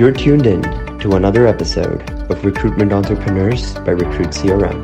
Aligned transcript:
You're 0.00 0.12
tuned 0.12 0.46
in 0.46 0.62
to 1.00 1.16
another 1.16 1.46
episode 1.46 2.10
of 2.30 2.42
Recruitment 2.42 2.90
Entrepreneurs 2.90 3.74
by 3.74 3.90
Recruit 3.90 4.28
CRM. 4.28 4.80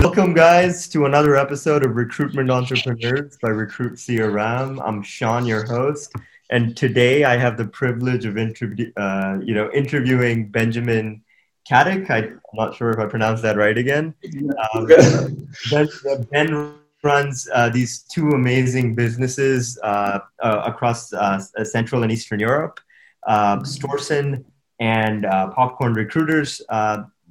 Welcome, 0.00 0.32
guys, 0.32 0.86
to 0.90 1.06
another 1.06 1.34
episode 1.34 1.84
of 1.84 1.96
Recruitment 1.96 2.52
Entrepreneurs 2.52 3.36
by 3.42 3.48
Recruit 3.48 3.94
CRM. 3.94 4.80
I'm 4.86 5.02
Sean, 5.02 5.44
your 5.44 5.66
host, 5.66 6.14
and 6.50 6.76
today 6.76 7.24
I 7.24 7.36
have 7.36 7.56
the 7.56 7.66
privilege 7.66 8.24
of 8.24 8.38
interview, 8.38 8.92
uh, 8.96 9.40
you 9.42 9.54
know, 9.54 9.72
interviewing 9.72 10.50
Benjamin 10.50 11.24
Katic. 11.68 12.08
I'm 12.08 12.40
not 12.52 12.76
sure 12.76 12.90
if 12.90 13.00
I 13.00 13.06
pronounced 13.06 13.42
that 13.42 13.56
right 13.56 13.76
again. 13.76 14.14
Um, 14.72 14.86
ben, 15.72 15.88
ben 16.30 16.79
runs 17.02 17.48
uh, 17.54 17.68
these 17.68 18.00
two 18.00 18.30
amazing 18.30 18.94
businesses 18.94 19.78
uh, 19.82 20.20
uh, 20.42 20.62
across 20.66 21.12
uh, 21.12 21.38
Central 21.64 22.02
and 22.02 22.12
Eastern 22.12 22.40
Europe. 22.40 22.80
Uh, 23.26 23.58
Storson 23.58 24.44
and 24.78 25.26
uh, 25.26 25.48
Popcorn 25.48 25.92
Recruiters. 25.94 26.62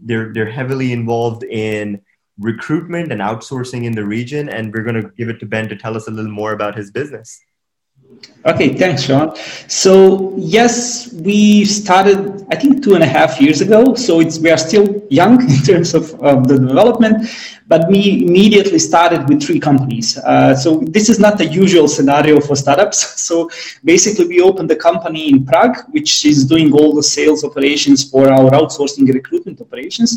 they're 0.02 0.32
they're 0.34 0.50
heavily 0.50 0.94
involved 0.94 1.44
in 1.44 2.02
recruitment 2.40 3.12
and 3.12 3.22
outsourcing 3.22 3.84
in 3.84 3.94
the 3.94 4.06
region, 4.06 4.48
and 4.50 4.74
we're 4.74 4.84
going 4.84 5.02
to 5.02 5.10
give 5.18 5.30
it 5.30 5.40
to 5.42 5.46
Ben 5.46 5.68
to 5.68 5.76
tell 5.76 5.98
us 5.98 6.08
a 6.08 6.12
little 6.12 6.32
more 6.32 6.54
about 6.54 6.76
his 6.76 6.90
business. 6.90 7.42
Okay, 8.46 8.76
thanks, 8.76 9.04
Sean. 9.04 9.36
So 9.68 10.34
yes, 10.38 11.12
we 11.14 11.66
started 11.66 12.39
I 12.52 12.56
think 12.56 12.84
two 12.84 12.96
and 12.96 13.04
a 13.04 13.08
half 13.08 13.40
years 13.40 13.62
ago. 13.62 13.94
So 13.94 14.20
it's 14.20 14.40
we 14.40 14.50
are 14.50 14.58
still 14.58 15.04
young 15.10 15.42
in 15.56 15.62
terms 15.64 15.94
of, 15.94 16.14
of 16.22 16.48
the 16.48 16.58
development, 16.58 17.30
but 17.68 17.88
we 17.88 18.24
immediately 18.26 18.80
started 18.80 19.30
with 19.30 19.44
three 19.44 19.60
companies. 19.60 20.18
Uh, 20.18 20.56
so 20.56 20.80
this 20.80 21.10
is 21.10 21.20
not 21.20 21.38
the 21.38 21.46
usual 21.46 21.88
scenario 21.88 22.40
for 22.40 22.56
startups. 22.56 23.00
So 23.30 23.48
basically, 23.86 24.28
we 24.28 24.42
opened 24.42 24.72
a 24.72 24.76
company 24.76 25.30
in 25.30 25.46
Prague, 25.46 25.78
which 25.92 26.26
is 26.26 26.46
doing 26.46 26.74
all 26.74 26.96
the 26.96 27.04
sales 27.04 27.44
operations 27.44 28.10
for 28.10 28.28
our 28.28 28.50
outsourcing 28.50 29.08
recruitment 29.14 29.62
operations. 29.62 30.10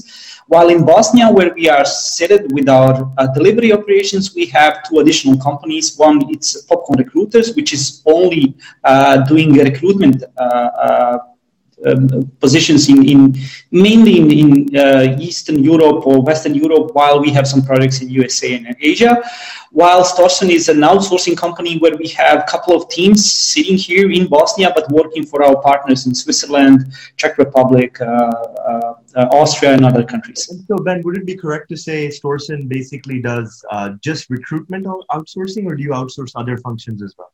While 0.47 0.71
in 0.71 0.87
Bosnia, 0.87 1.31
where 1.31 1.53
we 1.53 1.69
are 1.69 1.85
seated 1.85 2.53
with 2.53 2.71
our 2.71 3.13
uh, 3.19 3.27
delivery 3.35 3.71
operations, 3.71 4.35
we 4.35 4.47
have 4.47 4.83
two 4.89 5.01
additional 5.01 5.37
companies. 5.39 5.95
One, 5.99 6.23
it's 6.31 6.63
Popcorn 6.63 7.01
Recruiters, 7.01 7.55
which 7.55 7.75
is 7.75 8.03
only 8.07 8.57
uh, 8.83 9.19
doing 9.27 9.53
recruitment 9.53 10.25
uh, 10.39 10.41
uh, 10.41 11.19
um, 11.87 12.31
positions 12.41 12.89
in, 12.89 13.09
in 13.09 13.37
mainly 13.71 14.19
in, 14.21 14.31
in 14.31 14.77
uh, 14.77 15.17
Eastern 15.19 15.63
Europe 15.63 16.07
or 16.07 16.23
Western 16.23 16.55
Europe, 16.55 16.95
while 16.95 17.21
we 17.21 17.31
have 17.31 17.47
some 17.47 17.63
projects 17.63 18.01
in 18.03 18.09
USA 18.11 18.55
and 18.55 18.77
Asia. 18.81 19.23
While 19.71 20.05
Storson 20.05 20.51
is 20.51 20.69
an 20.69 20.81
outsourcing 20.81 21.37
company 21.37 21.79
where 21.79 21.97
we 21.97 22.09
have 22.09 22.41
a 22.41 22.43
couple 22.43 22.77
of 22.77 22.91
teams 22.91 23.33
sitting 23.33 23.77
here 23.77 24.11
in 24.11 24.29
Bosnia, 24.29 24.71
but 24.75 24.91
working 24.91 25.25
for 25.25 25.43
our 25.43 25.63
partners 25.63 26.07
in 26.07 26.15
Switzerland, 26.15 26.93
Czech 27.17 27.39
Republic, 27.39 27.99
uh, 28.01 28.05
uh, 28.05 28.95
uh 29.17 29.29
Austria, 29.41 29.73
and 29.73 29.85
other 29.85 30.05
countries. 30.05 30.41
So, 30.69 30.77
Ben, 30.77 31.01
would 31.05 31.17
it 31.17 31.27
be 31.27 31.37
correct 31.37 31.71
to 31.71 31.77
say 31.77 32.09
Storson 32.09 32.69
basically 32.69 33.21
does 33.21 33.65
uh, 33.71 33.91
just 34.03 34.29
recruitment 34.29 34.85
outsourcing, 34.87 35.65
or 35.65 35.75
do 35.75 35.83
you 35.83 35.91
outsource 35.91 36.33
other 36.35 36.59
functions 36.59 37.03
as 37.03 37.15
well? 37.17 37.33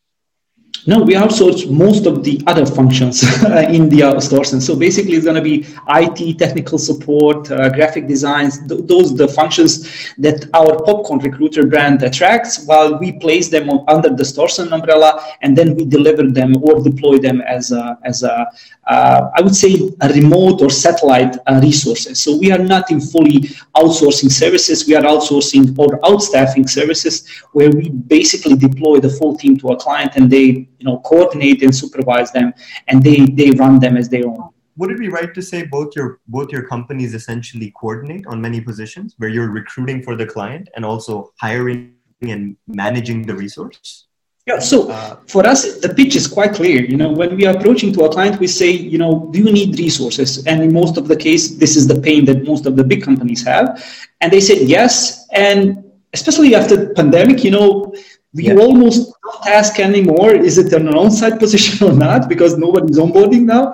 No, 0.86 1.00
we 1.00 1.14
outsource 1.14 1.70
most 1.70 2.06
of 2.06 2.24
the 2.24 2.40
other 2.46 2.64
functions 2.64 3.22
in 3.76 3.88
the 3.88 4.00
outsourcing. 4.00 4.62
So 4.62 4.76
basically 4.76 5.12
it's 5.12 5.24
going 5.24 5.36
to 5.36 5.42
be 5.42 5.66
IT, 5.88 6.38
technical 6.38 6.78
support, 6.78 7.50
uh, 7.50 7.68
graphic 7.70 8.06
designs, 8.06 8.66
th- 8.66 8.82
those 8.84 9.16
the 9.16 9.28
functions 9.28 10.12
that 10.18 10.48
our 10.54 10.82
Popcorn 10.84 11.18
Recruiter 11.20 11.66
brand 11.66 12.02
attracts 12.02 12.64
while 12.64 12.98
we 12.98 13.12
place 13.12 13.48
them 13.48 13.68
on, 13.70 13.84
under 13.88 14.10
the 14.10 14.22
Storson 14.22 14.72
umbrella 14.72 15.22
and 15.42 15.56
then 15.56 15.74
we 15.74 15.84
deliver 15.84 16.22
them 16.22 16.62
or 16.62 16.82
deploy 16.82 17.18
them 17.18 17.40
as 17.42 17.72
a, 17.72 17.98
as 18.04 18.22
a 18.22 18.46
uh, 18.88 19.30
I 19.36 19.42
would 19.42 19.54
say 19.54 19.90
remote 20.14 20.62
or 20.62 20.70
satellite 20.70 21.36
uh, 21.46 21.60
resources. 21.62 22.20
So 22.20 22.38
we 22.38 22.50
are 22.50 22.58
not 22.58 22.90
in 22.90 23.00
fully 23.00 23.40
outsourcing 23.76 24.30
services. 24.30 24.86
We 24.86 24.96
are 24.96 25.02
outsourcing 25.02 25.78
or 25.78 26.00
outstaffing 26.00 26.68
services 26.68 27.28
where 27.52 27.70
we 27.70 27.90
basically 27.90 28.56
deploy 28.56 28.98
the 28.98 29.10
full 29.10 29.36
team 29.36 29.58
to 29.58 29.68
a 29.68 29.76
client 29.76 30.12
and 30.16 30.30
they 30.30 30.68
you 30.78 30.86
know 30.86 30.98
coordinate 31.00 31.62
and 31.62 31.74
supervise 31.74 32.32
them 32.32 32.52
and 32.88 33.02
they 33.02 33.26
they 33.26 33.50
run 33.52 33.78
them 33.78 33.96
as 33.96 34.08
their 34.08 34.26
own 34.26 34.48
would 34.76 34.90
it 34.92 34.98
be 34.98 35.08
right 35.08 35.34
to 35.34 35.42
say 35.42 35.66
both 35.66 35.94
your 35.96 36.20
both 36.28 36.50
your 36.50 36.62
companies 36.62 37.12
essentially 37.14 37.72
coordinate 37.80 38.26
on 38.26 38.40
many 38.40 38.60
positions 38.60 39.14
where 39.18 39.28
you're 39.28 39.50
recruiting 39.50 40.02
for 40.02 40.16
the 40.16 40.26
client 40.26 40.68
and 40.76 40.84
also 40.84 41.32
hiring 41.40 41.94
and 42.22 42.56
managing 42.66 43.22
the 43.22 43.34
resource 43.34 44.07
yeah, 44.48 44.58
so 44.58 44.90
uh, 44.90 45.16
for 45.26 45.46
us, 45.46 45.78
the 45.80 45.92
pitch 45.92 46.16
is 46.16 46.26
quite 46.26 46.54
clear. 46.54 46.82
You 46.82 46.96
know, 46.96 47.10
when 47.12 47.36
we 47.36 47.44
are 47.46 47.54
approaching 47.54 47.92
to 47.92 48.04
a 48.04 48.10
client, 48.10 48.40
we 48.40 48.46
say, 48.46 48.70
you 48.70 48.96
know, 48.96 49.28
do 49.30 49.40
you 49.40 49.52
need 49.52 49.78
resources? 49.78 50.46
And 50.46 50.62
in 50.62 50.72
most 50.72 50.96
of 50.96 51.06
the 51.06 51.16
case, 51.16 51.56
this 51.56 51.76
is 51.76 51.86
the 51.86 52.00
pain 52.00 52.24
that 52.24 52.44
most 52.44 52.64
of 52.64 52.74
the 52.74 52.82
big 52.82 53.02
companies 53.02 53.44
have. 53.44 53.84
And 54.22 54.32
they 54.32 54.40
said 54.40 54.66
yes. 54.66 55.26
And 55.32 55.84
especially 56.14 56.54
after 56.54 56.76
the 56.76 56.94
pandemic, 56.94 57.44
you 57.44 57.50
know, 57.50 57.92
we 58.32 58.44
yeah. 58.44 58.54
almost 58.54 59.12
don't 59.22 59.46
ask 59.46 59.78
anymore 59.80 60.34
is 60.34 60.56
it 60.56 60.72
an 60.72 60.88
on-site 60.88 61.38
position 61.44 61.86
or 61.86 61.92
not 61.92 62.28
because 62.28 62.56
nobody's 62.56 62.98
onboarding 62.98 63.44
now 63.44 63.72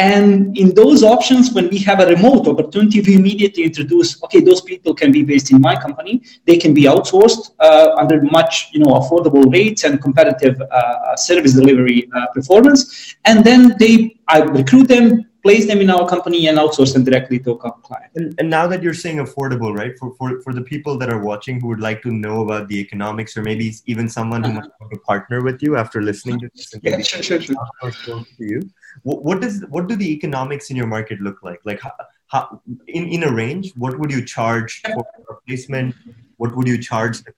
and 0.00 0.56
in 0.56 0.74
those 0.74 1.02
options 1.02 1.52
when 1.52 1.68
we 1.68 1.78
have 1.78 2.00
a 2.00 2.06
remote 2.06 2.48
opportunity 2.52 3.00
we 3.06 3.14
immediately 3.20 3.64
introduce 3.70 4.10
okay 4.24 4.40
those 4.48 4.62
people 4.70 4.94
can 5.00 5.12
be 5.12 5.22
based 5.22 5.50
in 5.54 5.60
my 5.60 5.74
company 5.86 6.22
they 6.46 6.56
can 6.56 6.72
be 6.80 6.84
outsourced 6.92 7.50
uh, 7.60 7.88
under 8.02 8.22
much 8.38 8.70
you 8.72 8.80
know 8.82 8.92
affordable 9.00 9.44
rates 9.56 9.84
and 9.84 10.00
competitive 10.06 10.60
uh, 10.60 11.16
service 11.16 11.54
delivery 11.54 11.98
uh, 12.16 12.26
performance 12.38 12.80
and 13.24 13.44
then 13.44 13.74
they 13.78 13.94
i 14.28 14.38
recruit 14.60 14.88
them 14.94 15.26
place 15.42 15.66
them 15.66 15.80
in 15.80 15.90
our 15.90 16.06
company 16.08 16.48
and 16.48 16.58
outsource 16.58 16.92
them 16.92 17.04
directly 17.04 17.38
to 17.38 17.52
a 17.52 17.56
client. 17.58 18.12
And, 18.14 18.34
and, 18.38 18.50
now 18.50 18.66
that 18.66 18.82
you're 18.82 19.00
saying 19.04 19.18
affordable, 19.18 19.74
right? 19.74 19.92
For, 19.98 20.14
for 20.16 20.40
for 20.42 20.52
the 20.52 20.64
people 20.72 20.98
that 20.98 21.08
are 21.14 21.22
watching 21.30 21.60
who 21.60 21.68
would 21.68 21.80
like 21.80 22.02
to 22.02 22.10
know 22.24 22.42
about 22.42 22.68
the 22.68 22.78
economics, 22.78 23.36
or 23.38 23.42
maybe 23.42 23.72
even 23.86 24.06
someone 24.08 24.44
who 24.44 24.50
uh-huh. 24.50 24.60
might 24.60 24.80
want 24.80 24.92
to 24.92 25.00
partner 25.12 25.42
with 25.42 25.62
you 25.62 25.76
after 25.76 26.02
listening 26.02 26.40
to 26.40 26.50
this, 26.54 26.74
and 26.74 26.82
yeah, 26.84 27.00
sure, 27.00 27.22
sure, 27.22 27.40
sure. 27.40 28.24
to 28.38 28.44
you. 28.52 28.60
What, 29.02 29.24
what 29.24 29.40
does 29.40 29.64
what 29.68 29.88
do 29.88 29.96
the 29.96 30.10
economics 30.12 30.70
in 30.70 30.76
your 30.76 30.86
market 30.86 31.20
look 31.20 31.42
like? 31.42 31.60
Like 31.64 31.80
how, 31.80 31.92
how 32.28 32.62
in 32.86 33.08
in 33.08 33.22
a 33.24 33.32
range, 33.32 33.72
what 33.76 33.98
would 33.98 34.10
you 34.10 34.24
charge 34.24 34.82
for 34.82 35.04
placement? 35.46 35.94
What 36.36 36.56
would 36.56 36.68
you 36.68 36.78
charge 36.78 37.22
the 37.22 37.32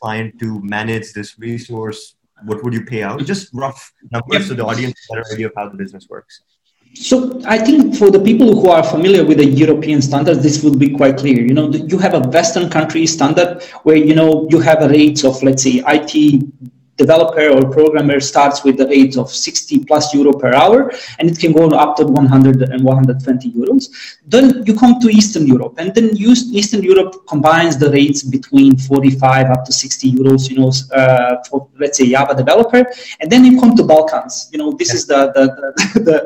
client 0.00 0.38
to 0.40 0.62
manage 0.62 1.12
this 1.12 1.38
resource? 1.38 2.16
What 2.44 2.64
would 2.64 2.72
you 2.72 2.84
pay 2.84 3.02
out? 3.02 3.24
Just 3.24 3.50
rough 3.52 3.92
numbers 4.10 4.48
so 4.48 4.54
the 4.54 4.64
audience 4.64 4.94
has 4.98 5.08
a 5.08 5.14
better 5.14 5.34
idea 5.34 5.46
of 5.48 5.52
how 5.56 5.68
the 5.68 5.76
business 5.76 6.08
works. 6.08 6.42
So 6.94 7.40
I 7.44 7.58
think 7.58 7.94
for 7.94 8.10
the 8.10 8.18
people 8.18 8.60
who 8.60 8.68
are 8.68 8.82
familiar 8.82 9.24
with 9.24 9.38
the 9.38 9.46
European 9.46 10.02
standards, 10.02 10.42
this 10.42 10.64
will 10.64 10.76
be 10.76 10.90
quite 10.90 11.18
clear. 11.18 11.40
You 11.40 11.54
know, 11.54 11.70
you 11.70 11.98
have 11.98 12.14
a 12.14 12.20
Western 12.20 12.68
country 12.68 13.06
standard 13.06 13.62
where 13.84 13.96
you 13.96 14.14
know 14.14 14.48
you 14.50 14.58
have 14.58 14.82
a 14.82 14.88
rates 14.88 15.24
of 15.24 15.40
let's 15.42 15.62
say 15.62 15.82
IT 15.86 16.42
developer 17.02 17.46
or 17.54 17.60
programmer 17.78 18.18
starts 18.20 18.62
with 18.64 18.76
the 18.76 18.86
rates 18.94 19.16
of 19.16 19.28
60 19.30 19.84
plus 19.88 20.14
euro 20.14 20.32
per 20.32 20.52
hour 20.52 20.92
and 21.18 21.30
it 21.30 21.38
can 21.38 21.52
go 21.52 21.68
up 21.84 21.96
to 21.96 22.04
100 22.04 22.62
and 22.62 22.84
120 22.84 23.52
euros. 23.52 23.88
Then 24.26 24.62
you 24.66 24.74
come 24.82 25.00
to 25.00 25.08
eastern 25.08 25.46
europe 25.46 25.74
and 25.78 25.94
then 25.94 26.10
eastern 26.60 26.82
europe 26.82 27.12
combines 27.32 27.78
the 27.78 27.90
rates 27.90 28.22
between 28.22 28.76
45 28.76 29.46
up 29.54 29.64
to 29.64 29.72
60 29.72 30.12
euros 30.12 30.50
you 30.50 30.58
know 30.60 30.72
uh, 31.00 31.36
for 31.48 31.68
let's 31.78 31.98
say 31.98 32.10
java 32.10 32.34
developer. 32.34 32.82
And 33.20 33.30
then 33.32 33.44
you 33.44 33.60
come 33.60 33.74
to 33.76 33.84
balkans 33.84 34.48
you 34.52 34.58
know 34.58 34.72
this 34.72 34.92
is 34.94 35.06
the 35.06 35.20
the, 35.36 35.44
the, 35.58 36.00
the, 36.08 36.18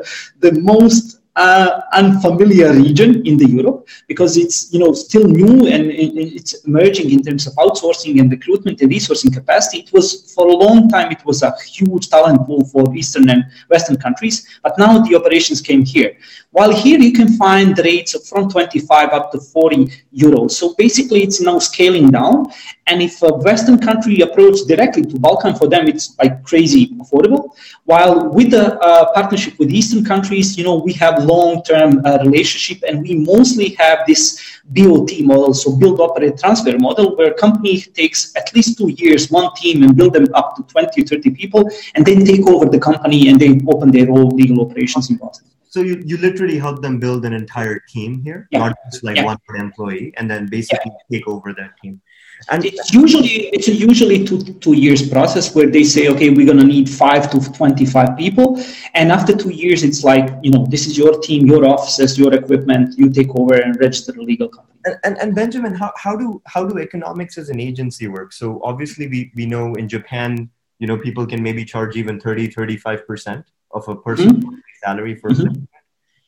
the 0.45 0.61
most 0.61 1.14
uh, 1.35 1.81
unfamiliar 1.93 2.71
region 2.73 3.25
in 3.25 3.37
the 3.37 3.47
Europe 3.47 3.87
because 4.07 4.37
it's 4.37 4.71
you 4.71 4.79
know 4.79 4.93
still 4.93 5.27
new 5.27 5.67
and 5.67 5.91
it's 5.91 6.53
emerging 6.65 7.11
in 7.11 7.21
terms 7.21 7.45
of 7.47 7.53
outsourcing 7.55 8.19
and 8.19 8.31
recruitment 8.31 8.81
and 8.81 8.91
resourcing 8.91 9.33
capacity. 9.33 9.79
It 9.79 9.91
was 9.91 10.33
for 10.33 10.47
a 10.47 10.53
long 10.53 10.89
time 10.89 11.11
it 11.11 11.25
was 11.25 11.43
a 11.43 11.53
huge 11.61 12.09
talent 12.09 12.45
pool 12.45 12.63
for 12.65 12.95
Eastern 12.95 13.29
and 13.29 13.43
Western 13.69 13.97
countries, 13.97 14.47
but 14.63 14.77
now 14.77 14.99
the 14.99 15.15
operations 15.15 15.61
came 15.61 15.83
here. 15.83 16.17
While 16.51 16.73
here 16.73 16.99
you 16.99 17.11
can 17.11 17.35
find 17.37 17.77
rates 17.79 18.29
from 18.29 18.49
25 18.49 19.09
up 19.09 19.31
to 19.33 19.39
40 19.41 19.87
euros. 20.15 20.51
So 20.51 20.73
basically 20.77 21.23
it's 21.23 21.41
now 21.41 21.59
scaling 21.59 22.11
down. 22.11 22.47
And 22.87 23.01
if 23.01 23.21
a 23.23 23.33
Western 23.33 23.79
country 23.79 24.19
approach 24.19 24.59
directly 24.67 25.03
to 25.03 25.19
Balkan, 25.19 25.55
for 25.55 25.67
them 25.67 25.87
it's 25.87 26.15
like 26.19 26.43
crazy 26.43 26.89
affordable. 27.01 27.55
While 27.85 28.29
with 28.29 28.51
the 28.51 28.79
uh, 28.79 29.11
partnership 29.13 29.57
with 29.57 29.71
Eastern 29.71 30.05
countries, 30.05 30.55
you 30.55 30.63
know, 30.63 30.75
we 30.75 30.93
have 30.93 31.23
long-term 31.23 32.05
uh, 32.05 32.19
relationship 32.21 32.83
and 32.87 33.01
we 33.01 33.15
mostly 33.15 33.69
have 33.79 33.99
this 34.05 34.59
BOT 34.65 35.11
model, 35.21 35.53
so 35.53 35.75
build, 35.75 35.99
operate, 35.99 36.37
transfer 36.37 36.77
model, 36.77 37.15
where 37.15 37.31
a 37.31 37.33
company 37.33 37.81
takes 37.81 38.35
at 38.35 38.53
least 38.53 38.77
two 38.77 38.89
years, 38.89 39.31
one 39.31 39.53
team, 39.55 39.83
and 39.83 39.95
build 39.95 40.13
them 40.13 40.27
up 40.35 40.55
to 40.55 40.63
20, 40.63 41.03
30 41.03 41.31
people, 41.31 41.69
and 41.95 42.05
then 42.05 42.23
take 42.23 42.47
over 42.47 42.65
the 42.65 42.79
company 42.79 43.29
and 43.29 43.39
they 43.39 43.59
open 43.67 43.91
their 43.91 44.09
own 44.11 44.29
legal 44.29 44.61
operations 44.61 45.09
in 45.09 45.17
Boston. 45.17 45.47
So 45.69 45.81
you, 45.81 46.01
you 46.05 46.17
literally 46.17 46.57
help 46.57 46.81
them 46.81 46.99
build 46.99 47.25
an 47.25 47.33
entire 47.33 47.79
team 47.89 48.21
here, 48.23 48.47
yeah. 48.49 48.59
not 48.59 48.77
just 48.85 49.03
like 49.03 49.17
yeah. 49.17 49.25
one 49.25 49.37
employee, 49.55 50.13
and 50.17 50.29
then 50.31 50.47
basically 50.47 50.91
yeah. 51.09 51.17
take 51.17 51.27
over 51.27 51.51
that 51.53 51.71
team. 51.81 52.01
And 52.49 52.63
it's 52.65 52.93
usually 52.93 53.47
it's 53.55 53.67
a 53.67 53.73
usually 53.73 54.23
two 54.25 54.41
two 54.65 54.73
years 54.73 55.07
process 55.09 55.55
where 55.55 55.67
they 55.67 55.83
say, 55.83 56.09
okay, 56.09 56.29
we're 56.29 56.45
gonna 56.45 56.63
need 56.63 56.89
five 56.89 57.29
to 57.31 57.39
twenty 57.53 57.85
five 57.85 58.15
people, 58.17 58.61
and 58.93 59.11
after 59.11 59.35
two 59.35 59.49
years, 59.49 59.83
it's 59.83 60.03
like 60.03 60.29
you 60.43 60.51
know 60.51 60.65
this 60.69 60.85
is 60.87 60.97
your 60.97 61.19
team, 61.21 61.45
your 61.47 61.65
offices, 61.65 62.17
your 62.17 62.33
equipment. 62.33 62.97
You 62.97 63.09
take 63.09 63.35
over 63.35 63.55
and 63.55 63.75
register 63.79 64.13
a 64.17 64.21
legal 64.21 64.49
company. 64.49 64.79
And, 64.85 64.97
and, 65.03 65.17
and 65.17 65.35
Benjamin, 65.35 65.73
how, 65.73 65.91
how 65.97 66.15
do 66.15 66.41
how 66.45 66.65
do 66.65 66.77
economics 66.77 67.37
as 67.37 67.49
an 67.49 67.59
agency 67.59 68.07
work? 68.07 68.33
So 68.33 68.61
obviously, 68.63 69.07
we 69.07 69.31
we 69.35 69.45
know 69.45 69.73
in 69.73 69.89
Japan, 69.89 70.49
you 70.79 70.87
know, 70.87 70.97
people 70.97 71.25
can 71.25 71.41
maybe 71.41 71.65
charge 71.65 71.95
even 71.95 72.19
30, 72.19 72.51
35 72.51 73.07
percent 73.07 73.45
of 73.71 73.87
a 73.87 73.95
person's 73.95 74.43
mm-hmm. 74.43 74.55
salary 74.83 75.15
for. 75.15 75.31
Mm-hmm. 75.31 75.63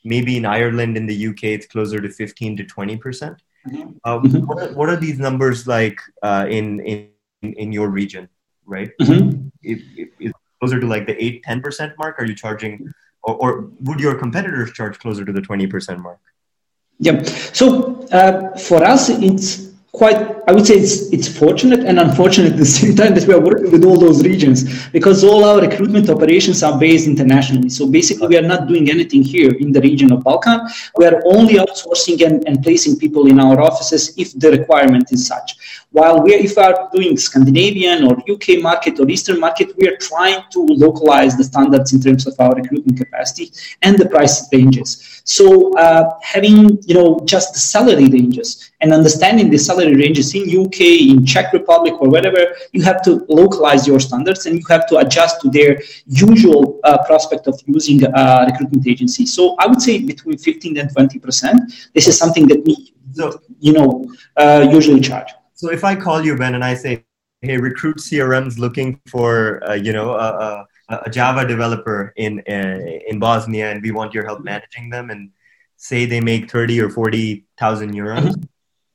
Maybe 0.04 0.38
in 0.38 0.46
Ireland, 0.46 0.96
in 0.96 1.06
the 1.06 1.28
UK, 1.28 1.44
it's 1.44 1.66
closer 1.66 2.00
to 2.00 2.10
fifteen 2.10 2.56
to 2.58 2.64
twenty 2.64 2.96
percent. 2.96 3.42
Mm-hmm. 3.68 3.90
Uh, 4.04 4.20
mm-hmm. 4.20 4.46
what, 4.46 4.64
are, 4.64 4.74
what, 4.74 4.90
are, 4.90 4.96
these 4.96 5.20
numbers 5.20 5.68
like 5.68 6.00
uh, 6.24 6.46
in, 6.50 6.80
in 6.82 7.10
in 7.42 7.72
your 7.72 7.90
region, 7.90 8.28
right? 8.66 8.90
Mm-hmm. 9.00 9.50
If, 9.62 9.82
if, 9.96 10.10
if 10.20 10.32
closer 10.60 10.80
to 10.80 10.88
like 10.88 11.06
the 11.06 11.24
8 11.24 11.44
10% 11.44 11.98
mark? 11.98 12.20
Are 12.20 12.26
you 12.26 12.36
charging, 12.36 12.94
or, 13.24 13.36
or 13.36 13.72
would 13.82 14.00
your 14.00 14.16
competitors 14.16 14.72
charge 14.74 15.00
closer 15.00 15.26
to 15.26 15.32
the 15.32 15.42
20% 15.42 16.00
mark? 16.00 16.20
Yeah. 17.00 17.22
So 17.24 18.08
uh, 18.12 18.58
for 18.58 18.84
us, 18.84 19.10
it's 19.10 19.67
quite 20.00 20.20
i 20.48 20.52
would 20.52 20.66
say 20.70 20.76
it's 20.76 20.96
it's 21.16 21.28
fortunate 21.42 21.82
and 21.90 22.00
unfortunate 22.00 22.52
at 22.54 22.58
the 22.58 22.72
same 22.80 22.96
time 22.96 23.14
that 23.16 23.28
we 23.28 23.34
are 23.34 23.44
working 23.50 23.72
with 23.72 23.84
all 23.84 23.98
those 24.06 24.24
regions 24.32 24.88
because 24.98 25.24
all 25.24 25.44
our 25.44 25.60
recruitment 25.62 26.10
operations 26.10 26.64
are 26.64 26.78
based 26.80 27.08
internationally. 27.08 27.70
So 27.70 27.88
basically 27.88 28.28
we 28.28 28.38
are 28.38 28.48
not 28.54 28.68
doing 28.68 28.90
anything 28.90 29.24
here 29.24 29.52
in 29.54 29.72
the 29.72 29.82
region 29.82 30.12
of 30.12 30.24
balkan. 30.24 30.62
We 30.96 31.06
are 31.06 31.22
only 31.26 31.56
outsourcing 31.56 32.26
and, 32.26 32.48
and 32.48 32.64
placing 32.64 32.98
people 32.98 33.28
in 33.28 33.40
our 33.40 33.62
offices 33.62 34.14
if 34.18 34.34
the 34.34 34.52
requirement 34.52 35.12
is 35.12 35.28
such. 35.28 35.56
While 35.92 36.22
we 36.24 36.34
if 36.36 36.56
we 36.56 36.64
are 36.64 36.90
doing 36.94 37.18
scandinavian 37.18 38.04
or 38.08 38.14
uk 38.34 38.48
market 38.62 39.00
or 39.00 39.10
eastern 39.10 39.40
market 39.40 39.76
we 39.78 39.88
are 39.88 39.98
trying 39.98 40.44
to 40.52 40.60
localize 40.86 41.38
the 41.38 41.44
standards 41.44 41.94
in 41.94 42.02
terms 42.02 42.28
of 42.28 42.36
our 42.40 42.54
recruitment 42.54 42.98
capacity 42.98 43.52
and 43.82 43.98
the 43.98 44.08
price 44.08 44.48
ranges 44.54 45.17
so 45.28 45.78
uh, 45.78 46.18
having 46.22 46.82
you 46.88 46.96
know 46.96 47.20
just 47.26 47.54
the 47.54 47.60
salary 47.60 48.08
ranges 48.08 48.72
and 48.80 48.94
understanding 48.94 49.50
the 49.50 49.58
salary 49.58 49.94
ranges 49.94 50.34
in 50.34 50.44
UK, 50.44 50.80
in 51.12 51.26
Czech 51.26 51.52
Republic, 51.52 51.96
or 52.02 52.08
whatever, 52.10 52.56
you 52.72 52.82
have 52.82 53.02
to 53.04 53.26
localize 53.28 53.86
your 53.86 54.00
standards 54.00 54.46
and 54.46 54.58
you 54.58 54.66
have 54.70 54.88
to 54.88 54.98
adjust 55.00 55.42
to 55.42 55.50
their 55.50 55.82
usual 56.06 56.80
uh, 56.86 56.98
prospect 57.06 57.46
of 57.48 57.60
using 57.66 58.06
a 58.06 58.46
recruitment 58.50 58.88
agency. 58.88 59.26
So 59.26 59.58
I 59.60 59.68
would 59.68 59.82
say 59.82 60.02
between 60.02 60.38
15 60.38 60.78
and 60.78 60.90
20 60.94 61.20
percent. 61.20 61.74
This 61.94 62.08
is 62.08 62.18
something 62.18 62.48
that 62.48 62.64
we, 62.64 62.94
so, 63.12 63.42
you 63.60 63.74
know, 63.74 64.10
uh, 64.38 64.66
usually 64.72 65.02
charge. 65.02 65.28
So 65.56 65.72
if 65.72 65.84
I 65.84 65.96
call 65.96 66.24
you 66.24 66.38
Ben 66.38 66.56
and 66.56 66.64
I 66.64 66.74
say, 66.74 67.04
"Hey, 67.42 67.58
Recruit 67.58 67.98
CRM's 67.98 68.58
looking 68.58 69.02
for, 69.08 69.62
uh, 69.68 69.74
you 69.74 69.92
know, 69.92 70.12
a, 70.90 71.10
Java 71.10 71.46
developer 71.48 72.14
in 72.16 72.40
uh, 72.48 72.80
in 73.08 73.20
Bosnia, 73.20 73.72
and 73.72 73.82
we 73.82 73.92
want 73.92 74.14
your 74.14 74.26
help 74.26 74.44
managing 74.44 74.90
them," 74.90 75.10
and 75.10 75.32
say 75.76 76.06
they 76.06 76.22
make 76.22 76.50
30 76.50 76.82
or 76.82 76.90
40,000 76.90 77.94
euros. 77.94 78.20
Mm-hmm 78.20 78.44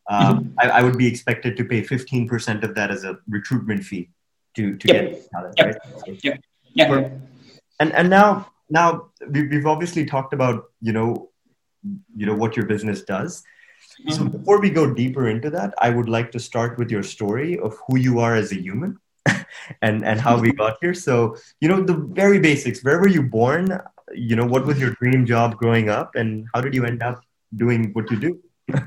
um, 0.09 0.45
mm-hmm. 0.45 0.59
I, 0.59 0.69
I, 0.79 0.83
would 0.83 0.99
be 0.99 1.07
expected 1.07 1.57
to 1.57 1.65
pay 1.65 1.83
15% 1.83 2.65
of 2.65 2.75
that 2.75 2.91
as 2.91 3.05
a 3.05 3.19
recruitment 3.29 3.85
fee 3.85 4.11
to, 4.57 4.77
to 4.77 4.89
yep. 4.89 5.11
get 5.11 5.31
talent, 5.31 5.55
yep. 5.57 5.67
right? 6.07 6.21
yeah. 6.23 6.37
Yeah. 6.75 7.09
And, 7.79 7.93
and 7.93 8.11
now, 8.11 8.51
now 8.69 9.11
we've 9.29 9.67
obviously 9.67 10.05
talked 10.05 10.33
about, 10.33 10.65
you 10.81 10.93
know, 10.93 11.31
you 12.17 12.27
know, 12.27 12.35
what 12.35 12.57
your 12.57 12.67
business 12.67 13.03
does. 13.03 13.43
Mm-hmm. 14.01 14.13
So 14.13 14.25
before 14.25 14.61
we 14.61 14.71
go 14.71 14.93
deeper 14.93 15.29
into 15.29 15.51
that, 15.51 15.75
I 15.81 15.91
would 15.91 16.09
like 16.09 16.33
to 16.33 16.41
start 16.41 16.79
with 16.79 16.91
your 16.91 17.03
story 17.03 17.59
of 17.59 17.79
who 17.87 17.99
you 17.99 18.19
are 18.21 18.35
as 18.35 18.53
a 18.53 18.61
human 18.61 18.99
and, 19.83 20.05
and 20.05 20.21
how 20.21 20.39
we 20.39 20.53
got 20.63 20.79
here. 20.81 20.95
So, 20.95 21.37
you 21.61 21.69
know, 21.69 21.83
the 21.83 21.95
very 21.95 22.39
basics, 22.39 22.83
where 22.85 22.99
were 22.99 23.09
you 23.09 23.23
born? 23.23 23.81
You 24.15 24.37
know, 24.37 24.47
what 24.47 24.67
was 24.67 24.79
your 24.79 24.91
dream 24.91 25.25
job 25.27 25.57
growing 25.57 25.89
up 25.89 26.15
and 26.15 26.47
how 26.55 26.61
did 26.61 26.75
you 26.75 26.85
end 26.85 27.03
up 27.03 27.23
doing 27.57 27.93
what 27.93 28.11
you 28.11 28.19
do? 28.19 28.41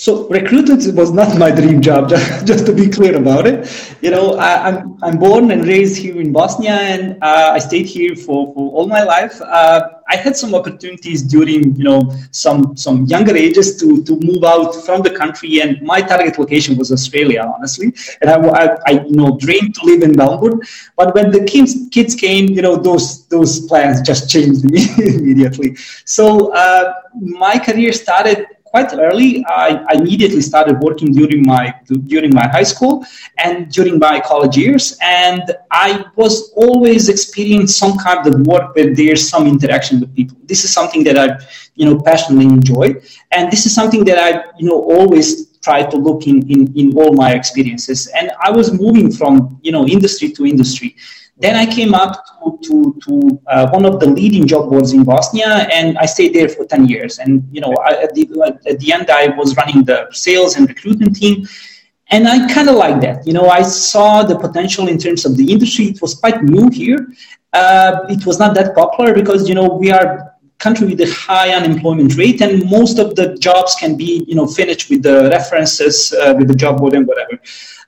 So 0.00 0.26
recruitment 0.28 0.94
was 0.94 1.12
not 1.12 1.36
my 1.36 1.50
dream 1.50 1.82
job, 1.82 2.08
just, 2.08 2.46
just 2.46 2.64
to 2.64 2.72
be 2.72 2.88
clear 2.88 3.18
about 3.18 3.46
it. 3.46 3.68
You 4.00 4.10
know, 4.10 4.36
I, 4.36 4.68
am 4.68 4.74
I'm, 4.74 5.04
I'm 5.04 5.18
born 5.18 5.50
and 5.50 5.62
raised 5.62 5.98
here 5.98 6.18
in 6.18 6.32
Bosnia, 6.32 6.72
and 6.72 7.22
uh, 7.22 7.50
I 7.52 7.58
stayed 7.58 7.84
here 7.84 8.16
for, 8.16 8.54
for 8.54 8.72
all 8.72 8.86
my 8.88 9.02
life. 9.02 9.38
Uh, 9.42 9.90
I 10.10 10.16
had 10.16 10.36
some 10.36 10.54
opportunities 10.54 11.22
during, 11.22 11.76
you 11.76 11.84
know, 11.84 12.00
some 12.32 12.76
some 12.76 13.06
younger 13.06 13.36
ages 13.36 13.68
to 13.80 14.02
to 14.04 14.18
move 14.28 14.44
out 14.44 14.74
from 14.86 15.02
the 15.02 15.12
country, 15.20 15.60
and 15.62 15.80
my 15.82 16.00
target 16.00 16.38
location 16.38 16.76
was 16.76 16.92
Australia, 16.98 17.42
honestly. 17.54 17.92
And 18.20 18.30
I, 18.30 18.36
I, 18.62 18.64
I 18.90 18.92
you 19.08 19.16
know 19.20 19.38
dreamed 19.38 19.74
to 19.76 19.86
live 19.90 20.02
in 20.02 20.12
Melbourne, 20.22 20.60
but 20.96 21.14
when 21.14 21.30
the 21.30 21.44
kids 21.44 21.74
kids 21.90 22.14
came, 22.14 22.48
you 22.48 22.62
know, 22.62 22.76
those 22.76 23.26
those 23.28 23.60
plans 23.66 24.00
just 24.02 24.28
changed 24.28 24.64
immediately. 25.14 25.76
So 26.04 26.52
uh, 26.52 26.94
my 27.14 27.58
career 27.58 27.92
started 27.92 28.46
quite 28.70 28.92
early. 28.94 29.44
I, 29.48 29.84
I, 29.88 29.94
immediately 29.94 30.40
started 30.40 30.78
working 30.80 31.12
during 31.12 31.42
my 31.46 31.74
during 32.06 32.32
my 32.34 32.46
high 32.48 32.62
school 32.62 33.04
and 33.38 33.70
during 33.70 33.98
my 33.98 34.20
college 34.20 34.56
years, 34.56 34.96
and 35.02 35.42
I 35.70 36.04
was 36.16 36.52
always 36.52 37.08
experiencing 37.08 37.66
some 37.66 37.98
kind 37.98 38.26
of 38.26 38.46
work 38.46 38.74
where 38.74 38.94
there's 38.94 39.28
some 39.28 39.46
interaction 39.46 40.00
with 40.00 40.14
people. 40.14 40.36
This 40.44 40.64
is 40.64 40.72
something 40.72 41.04
that 41.04 41.18
I, 41.18 41.38
you 41.74 41.84
know, 41.86 42.00
passionately 42.00 42.46
enjoy, 42.46 42.94
and 43.32 43.50
this 43.50 43.66
is 43.66 43.74
something 43.74 44.04
that 44.04 44.18
I, 44.18 44.50
you 44.58 44.68
know, 44.68 44.80
always 44.82 45.50
try 45.60 45.82
to 45.82 45.96
look 45.96 46.26
in, 46.26 46.48
in 46.50 46.72
in 46.76 46.96
all 46.96 47.12
my 47.12 47.32
experiences. 47.32 48.06
And 48.08 48.30
I 48.40 48.50
was 48.50 48.72
moving 48.72 49.10
from 49.10 49.58
you 49.62 49.72
know 49.72 49.86
industry 49.86 50.30
to 50.32 50.46
industry. 50.46 50.96
Then 51.40 51.56
I 51.56 51.64
came 51.64 51.94
up 51.94 52.24
to, 52.26 52.58
to, 52.64 53.00
to 53.04 53.40
uh, 53.46 53.70
one 53.70 53.86
of 53.86 53.98
the 53.98 54.06
leading 54.06 54.46
job 54.46 54.68
boards 54.68 54.92
in 54.92 55.04
Bosnia, 55.04 55.68
and 55.72 55.96
I 55.96 56.04
stayed 56.04 56.34
there 56.34 56.50
for 56.50 56.66
10 56.66 56.86
years. 56.86 57.18
And, 57.18 57.48
you 57.50 57.62
know, 57.62 57.74
I, 57.82 58.02
at, 58.02 58.14
the, 58.14 58.60
at 58.66 58.78
the 58.78 58.92
end, 58.92 59.10
I 59.10 59.28
was 59.28 59.56
running 59.56 59.84
the 59.84 60.08
sales 60.12 60.56
and 60.56 60.68
recruitment 60.68 61.16
team. 61.16 61.48
And 62.10 62.28
I 62.28 62.52
kind 62.52 62.68
of 62.68 62.74
like 62.76 63.00
that. 63.00 63.26
You 63.26 63.32
know, 63.32 63.48
I 63.48 63.62
saw 63.62 64.22
the 64.22 64.38
potential 64.38 64.88
in 64.88 64.98
terms 64.98 65.24
of 65.24 65.36
the 65.36 65.50
industry. 65.50 65.86
It 65.86 66.02
was 66.02 66.14
quite 66.14 66.42
new 66.42 66.68
here. 66.68 67.08
Uh, 67.52 68.00
it 68.10 68.26
was 68.26 68.38
not 68.38 68.54
that 68.56 68.74
popular 68.74 69.14
because, 69.14 69.48
you 69.48 69.54
know, 69.54 69.68
we 69.68 69.90
are 69.90 70.04
a 70.04 70.30
country 70.58 70.88
with 70.88 71.00
a 71.00 71.10
high 71.10 71.50
unemployment 71.52 72.16
rate 72.16 72.42
and 72.42 72.68
most 72.68 72.98
of 72.98 73.16
the 73.16 73.34
jobs 73.38 73.74
can 73.76 73.96
be 73.96 74.24
you 74.28 74.34
know 74.34 74.46
finished 74.46 74.90
with 74.90 75.02
the 75.02 75.30
references 75.30 76.12
uh, 76.12 76.34
with 76.36 76.48
the 76.48 76.54
job 76.54 76.78
board 76.78 76.92
and 76.92 77.06
whatever 77.06 77.40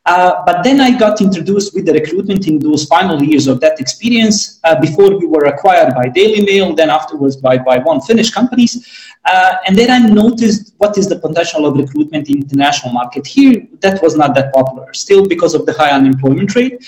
uh, 0.04 0.42
but 0.44 0.64
then 0.64 0.80
I 0.80 0.98
got 0.98 1.20
introduced 1.20 1.74
with 1.74 1.86
the 1.86 1.92
recruitment 1.92 2.48
in 2.48 2.58
those 2.58 2.86
final 2.86 3.22
years 3.22 3.46
of 3.46 3.60
that 3.60 3.78
experience 3.78 4.58
uh, 4.64 4.80
before 4.80 5.16
we 5.16 5.26
were 5.26 5.44
acquired 5.44 5.94
by 5.94 6.08
Daily 6.08 6.44
Mail, 6.44 6.74
then 6.74 6.90
afterwards 6.90 7.36
by, 7.36 7.56
by 7.58 7.78
one 7.78 8.00
Finnish 8.00 8.30
companies. 8.30 8.84
Uh, 9.24 9.54
and 9.64 9.76
then 9.76 9.90
I 9.90 9.98
noticed 9.98 10.74
what 10.78 10.98
is 10.98 11.08
the 11.08 11.20
potential 11.20 11.66
of 11.66 11.76
recruitment 11.76 12.28
in 12.28 12.38
international 12.38 12.92
market. 12.92 13.24
Here, 13.24 13.64
that 13.80 14.02
was 14.02 14.16
not 14.16 14.34
that 14.34 14.52
popular, 14.52 14.92
still 14.92 15.24
because 15.24 15.54
of 15.54 15.66
the 15.66 15.72
high 15.72 15.90
unemployment 15.90 16.52
rate. 16.56 16.84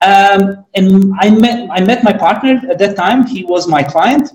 Um, 0.00 0.64
and 0.74 1.14
I 1.20 1.30
met, 1.30 1.68
I 1.70 1.80
met 1.80 2.02
my 2.02 2.12
partner 2.12 2.60
at 2.68 2.78
that 2.80 2.96
time. 2.96 3.24
He 3.24 3.44
was 3.44 3.68
my 3.68 3.84
client. 3.84 4.32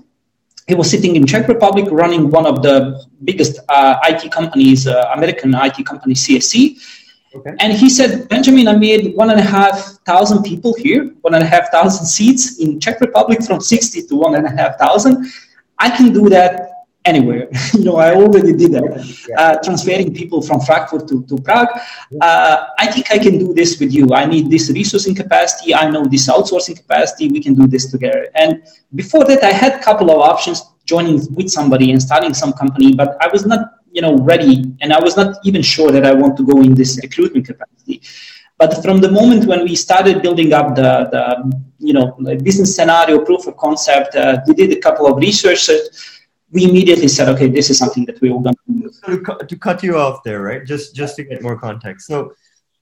He 0.66 0.74
was 0.74 0.90
sitting 0.90 1.16
in 1.16 1.26
Czech 1.26 1.46
Republic 1.46 1.84
running 1.90 2.30
one 2.30 2.46
of 2.46 2.62
the 2.62 3.04
biggest 3.22 3.58
uh, 3.68 3.96
IT 4.04 4.32
companies, 4.32 4.86
uh, 4.86 5.12
American 5.14 5.54
IT 5.54 5.84
company, 5.84 6.14
CSC 6.14 6.78
Okay. 7.34 7.54
And 7.58 7.72
he 7.72 7.90
said, 7.90 8.28
Benjamin, 8.28 8.68
I 8.68 8.76
made 8.76 9.16
one 9.16 9.30
and 9.30 9.40
a 9.40 9.42
half 9.42 9.98
thousand 10.04 10.42
people 10.44 10.74
here, 10.74 11.14
one 11.22 11.34
and 11.34 11.42
a 11.42 11.46
half 11.46 11.70
thousand 11.70 12.06
seats 12.06 12.58
in 12.58 12.78
Czech 12.80 13.00
Republic 13.00 13.42
from 13.42 13.60
60 13.60 14.02
to 14.06 14.16
one 14.16 14.34
and 14.36 14.46
a 14.46 14.50
half 14.50 14.78
thousand. 14.78 15.26
I 15.78 15.90
can 15.90 16.12
do 16.12 16.28
that 16.28 16.70
anywhere. 17.04 17.48
you 17.74 17.84
know, 17.84 17.96
I 17.96 18.14
already 18.14 18.52
did 18.52 18.72
that, 18.72 19.26
yeah. 19.28 19.40
uh, 19.40 19.62
transferring 19.62 20.14
people 20.14 20.40
from 20.42 20.60
Frankfurt 20.60 21.08
to, 21.08 21.24
to 21.24 21.36
Prague. 21.38 21.68
Uh, 22.20 22.66
I 22.78 22.86
think 22.86 23.10
I 23.10 23.18
can 23.18 23.38
do 23.38 23.52
this 23.52 23.78
with 23.80 23.92
you. 23.92 24.08
I 24.12 24.26
need 24.26 24.50
this 24.50 24.70
resourcing 24.70 25.16
capacity. 25.16 25.74
I 25.74 25.90
know 25.90 26.04
this 26.04 26.28
outsourcing 26.28 26.76
capacity. 26.76 27.28
We 27.28 27.40
can 27.40 27.54
do 27.54 27.66
this 27.66 27.90
together. 27.90 28.28
And 28.34 28.62
before 28.94 29.24
that, 29.24 29.42
I 29.42 29.52
had 29.52 29.74
a 29.74 29.82
couple 29.82 30.10
of 30.10 30.18
options 30.18 30.62
joining 30.84 31.34
with 31.34 31.50
somebody 31.50 31.90
and 31.90 32.00
starting 32.00 32.34
some 32.34 32.52
company, 32.52 32.94
but 32.94 33.16
I 33.20 33.28
was 33.28 33.46
not 33.46 33.60
you 33.94 34.02
know 34.04 34.14
ready 34.30 34.54
and 34.80 34.92
i 34.92 35.00
was 35.06 35.16
not 35.20 35.30
even 35.48 35.62
sure 35.62 35.90
that 35.96 36.04
i 36.10 36.12
want 36.12 36.36
to 36.36 36.44
go 36.52 36.60
in 36.60 36.74
this 36.74 36.98
recruitment 37.02 37.46
capacity. 37.46 38.02
But 38.56 38.70
from 38.84 39.00
the 39.00 39.10
moment 39.10 39.46
when 39.50 39.64
we 39.68 39.74
started 39.74 40.22
building 40.22 40.52
up 40.58 40.76
the, 40.76 40.90
the 41.14 41.22
you 41.78 41.92
know 41.96 42.06
business 42.48 42.74
scenario 42.76 43.24
proof 43.28 43.46
of 43.48 43.56
concept 43.56 44.14
uh, 44.14 44.40
we 44.46 44.54
did 44.60 44.70
a 44.78 44.80
couple 44.86 45.06
of 45.10 45.14
researches 45.26 45.80
we 46.52 46.64
immediately 46.70 47.08
said 47.08 47.28
okay 47.32 47.48
this 47.48 47.68
is 47.72 47.78
something 47.82 48.04
that 48.08 48.20
we 48.20 48.30
will 48.30 48.40
going 48.46 48.54
to 48.66 48.74
do. 48.82 48.92
So 48.92 49.18
to, 49.18 49.46
to 49.50 49.56
cut 49.66 49.82
you 49.82 49.98
off 50.04 50.22
there 50.26 50.40
right 50.48 50.64
just 50.72 50.94
just 51.00 51.16
to 51.16 51.24
get 51.24 51.42
more 51.42 51.58
context. 51.66 52.06
So 52.06 52.32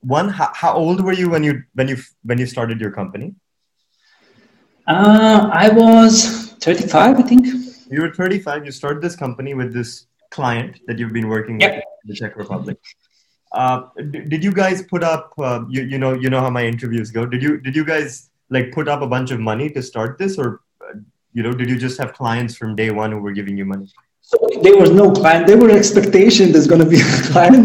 one 0.00 0.28
how, 0.28 0.50
how 0.62 0.73
old 0.75 1.02
were 1.07 1.16
you 1.21 1.31
when 1.35 1.42
you 1.49 1.54
when 1.78 1.88
you 1.88 1.97
when 2.23 2.38
you 2.38 2.47
started 2.54 2.78
your 2.85 2.92
company? 3.00 3.35
Uh, 4.87 5.49
i 5.64 5.69
was 5.83 6.54
35 6.61 7.19
i 7.19 7.23
think. 7.23 7.47
You 7.95 8.00
were 8.02 8.12
35 8.14 8.66
you 8.66 8.73
started 8.73 9.02
this 9.02 9.16
company 9.25 9.54
with 9.54 9.73
this 9.73 10.07
client 10.32 10.80
that 10.86 10.98
you've 10.98 11.12
been 11.12 11.28
working 11.28 11.60
yep. 11.60 11.76
with 11.76 11.84
in 12.02 12.08
the 12.08 12.14
Czech 12.14 12.36
Republic. 12.36 12.78
uh, 13.52 13.82
did 14.32 14.42
you 14.42 14.52
guys 14.52 14.82
put 14.82 15.04
up? 15.04 15.32
Uh, 15.38 15.64
you, 15.68 15.82
you 15.82 15.98
know, 15.98 16.14
you 16.14 16.30
know 16.30 16.40
how 16.40 16.50
my 16.50 16.64
interviews 16.64 17.10
go. 17.10 17.26
Did 17.26 17.42
you 17.42 17.58
did 17.60 17.76
you 17.76 17.84
guys 17.84 18.30
like 18.50 18.72
put 18.72 18.88
up 18.88 19.02
a 19.02 19.06
bunch 19.06 19.30
of 19.30 19.40
money 19.40 19.68
to 19.70 19.82
start 19.82 20.18
this, 20.18 20.38
or 20.38 20.60
uh, 20.80 20.94
you 21.32 21.42
know, 21.42 21.52
did 21.52 21.68
you 21.68 21.78
just 21.78 21.98
have 21.98 22.14
clients 22.14 22.56
from 22.56 22.74
day 22.74 22.90
one 22.90 23.12
who 23.12 23.18
were 23.18 23.32
giving 23.32 23.56
you 23.56 23.66
money? 23.66 23.88
So 24.22 24.38
there 24.62 24.76
was 24.76 24.90
no 24.90 25.10
client. 25.10 25.46
There 25.46 25.58
were 25.58 25.70
expectation 25.70 26.52
there's 26.52 26.68
going 26.68 26.80
to 26.80 26.88
be 26.88 27.00
a 27.00 27.22
client, 27.32 27.64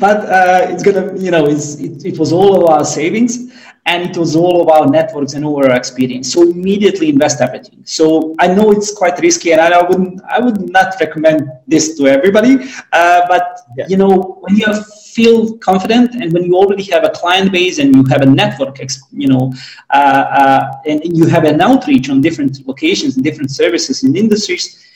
but 0.00 0.18
uh, 0.38 0.66
it's 0.70 0.82
going 0.82 0.98
to, 1.00 1.22
you 1.22 1.30
know, 1.30 1.46
it's, 1.46 1.74
it, 1.74 2.04
it 2.06 2.18
was 2.18 2.32
all 2.32 2.56
of 2.56 2.70
our 2.70 2.84
savings 2.84 3.52
and 3.86 4.08
it 4.08 4.16
was 4.16 4.36
all 4.36 4.62
about 4.62 4.90
networks 4.90 5.34
and 5.34 5.44
all 5.44 5.64
our 5.64 5.74
experience. 5.76 6.32
So 6.32 6.42
immediately 6.42 7.08
invest 7.08 7.40
everything. 7.40 7.82
So 7.84 8.34
I 8.38 8.46
know 8.46 8.70
it's 8.70 8.92
quite 8.92 9.18
risky, 9.20 9.52
and 9.52 9.60
I 9.60 9.82
wouldn't, 9.82 10.20
I 10.28 10.38
would 10.38 10.70
not 10.70 10.94
recommend 11.00 11.48
this 11.66 11.96
to 11.98 12.06
everybody. 12.06 12.58
Uh, 12.92 13.22
but 13.28 13.60
yeah. 13.76 13.86
you 13.88 13.96
know, 13.96 14.38
when 14.40 14.56
you 14.56 14.66
feel 15.12 15.56
confident 15.58 16.14
and 16.14 16.32
when 16.32 16.44
you 16.44 16.54
already 16.54 16.84
have 16.84 17.04
a 17.04 17.10
client 17.10 17.50
base 17.52 17.78
and 17.78 17.94
you 17.94 18.04
have 18.04 18.22
a 18.22 18.26
network, 18.26 18.78
you 19.12 19.28
know, 19.28 19.52
uh, 19.90 20.24
uh, 20.40 20.72
and 20.86 21.16
you 21.16 21.26
have 21.26 21.44
an 21.44 21.60
outreach 21.60 22.08
on 22.10 22.20
different 22.20 22.66
locations 22.66 23.16
and 23.16 23.24
different 23.24 23.50
services 23.50 24.02
and 24.02 24.16
industries, 24.16 24.86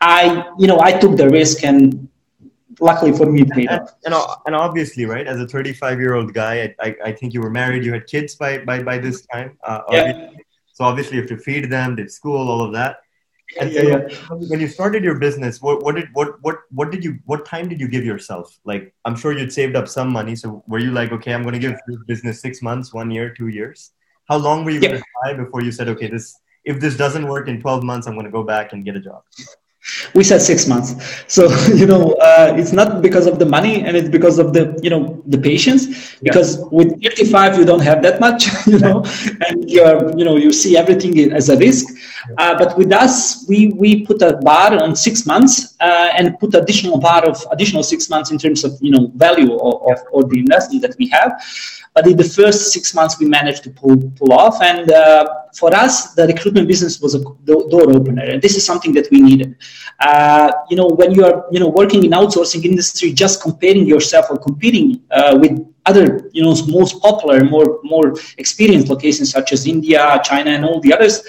I, 0.00 0.44
you 0.58 0.66
know, 0.66 0.80
I 0.80 0.92
took 0.92 1.16
the 1.16 1.28
risk 1.28 1.64
and 1.64 2.08
luckily 2.80 3.12
for 3.12 3.26
me, 3.26 3.42
it 3.42 3.50
paid 3.50 3.68
and, 3.68 3.88
and, 4.04 4.14
and, 4.46 4.54
obviously, 4.54 5.04
right, 5.06 5.26
as 5.26 5.40
a 5.40 5.46
35 5.46 5.98
year 5.98 6.14
old 6.14 6.32
guy, 6.32 6.74
I, 6.80 6.96
I, 7.04 7.12
think 7.12 7.34
you 7.34 7.40
were 7.40 7.50
married, 7.50 7.84
you 7.84 7.92
had 7.92 8.06
kids 8.06 8.34
by, 8.34 8.58
by, 8.58 8.82
by 8.82 8.98
this 8.98 9.26
time. 9.26 9.58
Uh, 9.64 9.82
yeah. 9.90 10.30
So 10.72 10.84
obviously, 10.84 11.16
you 11.16 11.22
have 11.22 11.30
to 11.30 11.38
feed 11.38 11.70
them, 11.70 11.96
they 11.96 12.06
school, 12.06 12.48
all 12.48 12.62
of 12.62 12.72
that. 12.72 12.98
And 13.60 13.70
yeah, 13.70 13.82
yeah. 13.82 14.18
when 14.30 14.58
you 14.58 14.68
started 14.68 15.04
your 15.04 15.18
business, 15.18 15.60
what, 15.60 15.82
what 15.82 15.94
did 15.94 16.08
what 16.14 16.42
what 16.42 16.60
what 16.70 16.90
did 16.90 17.04
you 17.04 17.18
what 17.26 17.44
time 17.44 17.68
did 17.68 17.78
you 17.78 17.86
give 17.86 18.04
yourself? 18.04 18.58
Like 18.64 18.94
I'm 19.04 19.14
sure 19.14 19.32
you'd 19.32 19.52
saved 19.52 19.76
up 19.76 19.86
some 19.86 20.10
money. 20.10 20.34
So 20.34 20.64
were 20.66 20.78
you 20.78 20.90
like, 20.90 21.12
okay, 21.12 21.34
I'm 21.34 21.42
going 21.42 21.52
to 21.52 21.58
give 21.58 21.78
this 21.86 21.98
business 22.06 22.40
six 22.40 22.62
months, 22.62 22.92
one 22.92 23.10
year, 23.10 23.32
two 23.32 23.48
years? 23.48 23.92
How 24.28 24.38
long 24.38 24.64
were 24.64 24.70
you 24.70 24.80
yeah. 24.80 24.88
going 24.88 25.00
to 25.00 25.06
try 25.22 25.34
before 25.34 25.62
you 25.62 25.70
said, 25.70 25.88
okay, 25.88 26.08
this 26.08 26.34
if 26.64 26.80
this 26.80 26.96
doesn't 26.96 27.28
work 27.28 27.46
in 27.46 27.60
12 27.60 27.84
months, 27.84 28.06
I'm 28.06 28.14
going 28.14 28.24
to 28.24 28.32
go 28.32 28.42
back 28.42 28.72
and 28.72 28.84
get 28.84 28.96
a 28.96 29.00
job? 29.00 29.22
We 30.14 30.24
said 30.24 30.40
six 30.40 30.66
months. 30.66 30.94
So 31.28 31.48
you 31.74 31.86
know 31.86 32.12
uh, 32.14 32.54
it's 32.56 32.72
not 32.72 33.02
because 33.02 33.26
of 33.26 33.38
the 33.38 33.46
money 33.46 33.82
and 33.84 33.96
it's 33.96 34.08
because 34.08 34.38
of 34.38 34.52
the 34.52 34.78
you 34.82 34.90
know 34.90 35.22
the 35.26 35.38
patience. 35.38 36.16
Because 36.22 36.58
yeah. 36.58 36.64
with 36.70 37.02
35 37.02 37.58
you 37.58 37.64
don't 37.64 37.82
have 37.82 38.02
that 38.02 38.20
much 38.20 38.46
you 38.66 38.78
know 38.78 39.04
and 39.46 39.70
you're 39.70 40.16
you 40.16 40.24
know 40.24 40.36
you 40.36 40.52
see 40.52 40.76
everything 40.76 41.32
as 41.32 41.48
a 41.48 41.56
risk 41.56 41.93
uh, 42.38 42.56
but 42.58 42.76
with 42.76 42.92
us 42.92 43.44
we 43.48 43.68
we 43.72 44.04
put 44.06 44.20
a 44.22 44.36
bar 44.38 44.82
on 44.82 44.94
six 44.96 45.26
months 45.26 45.76
uh, 45.80 46.10
and 46.16 46.38
put 46.38 46.54
additional 46.54 46.98
bar 46.98 47.24
of 47.24 47.44
additional 47.52 47.82
six 47.82 48.08
months 48.08 48.30
in 48.30 48.38
terms 48.38 48.64
of 48.64 48.72
you 48.80 48.90
know 48.90 49.10
value 49.14 49.54
of, 49.54 49.74
of, 49.90 49.98
of 50.14 50.30
the 50.30 50.38
investment 50.38 50.82
that 50.82 50.94
we 50.98 51.06
have 51.08 51.32
but 51.94 52.08
in 52.08 52.16
the 52.16 52.24
first 52.24 52.72
six 52.72 52.92
months, 52.92 53.20
we 53.20 53.26
managed 53.26 53.62
to 53.64 53.70
pull, 53.70 53.96
pull 54.16 54.32
off. 54.32 54.60
And 54.60 54.90
uh, 54.90 55.28
for 55.54 55.72
us, 55.72 56.12
the 56.14 56.26
recruitment 56.26 56.66
business 56.66 57.00
was 57.00 57.14
a 57.14 57.20
door 57.44 57.88
opener. 57.96 58.24
And 58.24 58.42
this 58.42 58.56
is 58.56 58.66
something 58.66 58.92
that 58.94 59.08
we 59.12 59.20
needed. 59.20 59.54
Uh, 60.00 60.50
you 60.68 60.76
know, 60.76 60.88
when 60.88 61.12
you 61.12 61.24
are, 61.24 61.46
you 61.52 61.60
know, 61.60 61.68
working 61.68 62.02
in 62.02 62.10
outsourcing 62.10 62.64
industry, 62.64 63.12
just 63.12 63.40
comparing 63.40 63.86
yourself 63.86 64.26
or 64.28 64.38
competing 64.38 65.04
uh, 65.12 65.38
with 65.40 65.64
other, 65.86 66.30
you 66.32 66.42
know, 66.42 66.54
most 66.66 67.00
popular, 67.00 67.44
more 67.44 67.80
more 67.82 68.14
experienced 68.38 68.88
locations 68.88 69.30
such 69.30 69.52
as 69.52 69.66
India, 69.66 70.20
China, 70.24 70.50
and 70.50 70.64
all 70.64 70.80
the 70.80 70.92
others, 70.92 71.22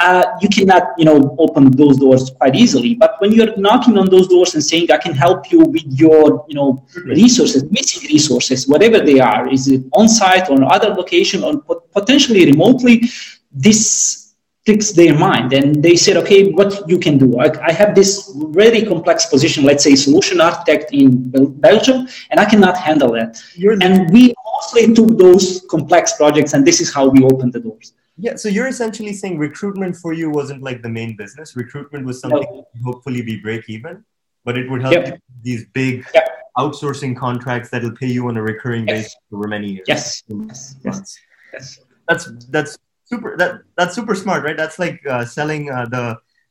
uh, 0.00 0.24
you 0.40 0.48
cannot, 0.48 0.82
you 0.98 1.04
know, 1.04 1.34
open 1.38 1.70
those 1.70 1.96
doors 1.96 2.30
quite 2.38 2.54
easily. 2.54 2.94
But 2.94 3.16
when 3.20 3.32
you're 3.32 3.56
knocking 3.56 3.96
on 3.98 4.06
those 4.10 4.28
doors 4.28 4.54
and 4.54 4.62
saying, 4.62 4.90
"I 4.90 4.98
can 4.98 5.14
help 5.14 5.50
you 5.52 5.60
with 5.60 5.86
your, 5.86 6.44
you 6.48 6.54
know, 6.54 6.84
resources, 7.04 7.64
missing 7.70 8.08
resources, 8.08 8.68
whatever 8.68 9.00
they 9.00 9.18
are, 9.20 9.50
is 9.52 9.68
it 9.68 9.82
on 9.92 10.08
site 10.08 10.50
or 10.50 10.62
other 10.72 10.90
location 10.94 11.42
or 11.42 11.62
potentially 11.98 12.46
remotely," 12.46 13.02
this 13.52 14.21
tricks 14.64 14.92
their 14.92 15.16
mind 15.18 15.52
and 15.52 15.82
they 15.82 15.96
said 15.96 16.16
okay 16.16 16.50
what 16.52 16.88
you 16.88 16.98
can 16.98 17.18
do 17.18 17.38
I, 17.38 17.50
I, 17.66 17.72
have 17.72 17.94
this 17.94 18.32
very 18.50 18.84
complex 18.84 19.26
position 19.26 19.64
let's 19.64 19.82
say 19.82 19.96
solution 19.96 20.40
architect 20.40 20.92
in 20.92 21.30
belgium 21.60 22.06
and 22.30 22.38
i 22.38 22.44
cannot 22.44 22.76
handle 22.76 23.12
that 23.12 23.42
and 23.80 24.10
we 24.10 24.32
mostly 24.54 24.94
took 24.94 25.18
those 25.18 25.66
complex 25.68 26.16
projects 26.16 26.52
and 26.52 26.64
this 26.64 26.80
is 26.80 26.94
how 26.94 27.08
we 27.08 27.24
opened 27.24 27.52
the 27.52 27.60
doors 27.60 27.94
yeah 28.18 28.36
so 28.36 28.48
you're 28.48 28.68
essentially 28.68 29.12
saying 29.12 29.36
recruitment 29.36 29.96
for 29.96 30.12
you 30.12 30.30
wasn't 30.30 30.62
like 30.62 30.80
the 30.80 30.88
main 30.88 31.16
business 31.16 31.56
recruitment 31.56 32.06
was 32.06 32.20
something 32.20 32.46
no. 32.52 32.66
hopefully 32.84 33.20
be 33.20 33.40
break 33.40 33.68
even 33.68 34.04
but 34.44 34.56
it 34.56 34.70
would 34.70 34.82
help 34.82 34.94
yep. 34.94 35.20
these 35.42 35.66
big 35.72 36.06
yep. 36.14 36.28
outsourcing 36.56 37.16
contracts 37.16 37.68
that'll 37.68 37.96
pay 37.96 38.06
you 38.06 38.28
on 38.28 38.36
a 38.36 38.42
recurring 38.42 38.86
yes. 38.86 38.96
basis 38.96 39.16
for 39.28 39.48
many 39.48 39.72
years 39.72 39.84
yes 39.88 40.22
yes. 40.28 40.76
yes. 40.84 41.18
yes. 41.52 41.80
that's 42.06 42.30
that's 42.46 42.78
super 43.12 43.36
that 43.40 43.52
that's 43.76 43.94
super 43.94 44.14
smart 44.14 44.40
right? 44.46 44.58
That's 44.62 44.78
like 44.84 44.98
uh, 45.14 45.24
selling 45.24 45.70
uh, 45.70 45.86
the 45.94 46.04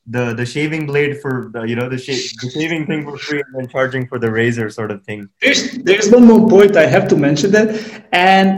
the 0.08 0.34
the 0.40 0.46
shaving 0.46 0.84
blade 0.92 1.14
for 1.22 1.34
the, 1.54 1.62
you 1.70 1.76
know 1.80 1.88
the, 1.94 2.00
the 2.44 2.50
shaving 2.58 2.84
thing 2.88 3.04
for 3.04 3.18
free 3.18 3.42
and 3.46 3.54
then 3.56 3.68
charging 3.76 4.04
for 4.08 4.18
the 4.24 4.32
razor 4.40 4.68
sort 4.70 4.92
of 4.92 5.04
thing. 5.08 5.30
There's 5.42 5.62
there's 5.88 6.10
one 6.18 6.26
more 6.32 6.44
point 6.56 6.76
i 6.76 6.88
have 6.96 7.08
to 7.12 7.16
mention 7.28 7.52
that 7.58 7.68
and 8.12 8.50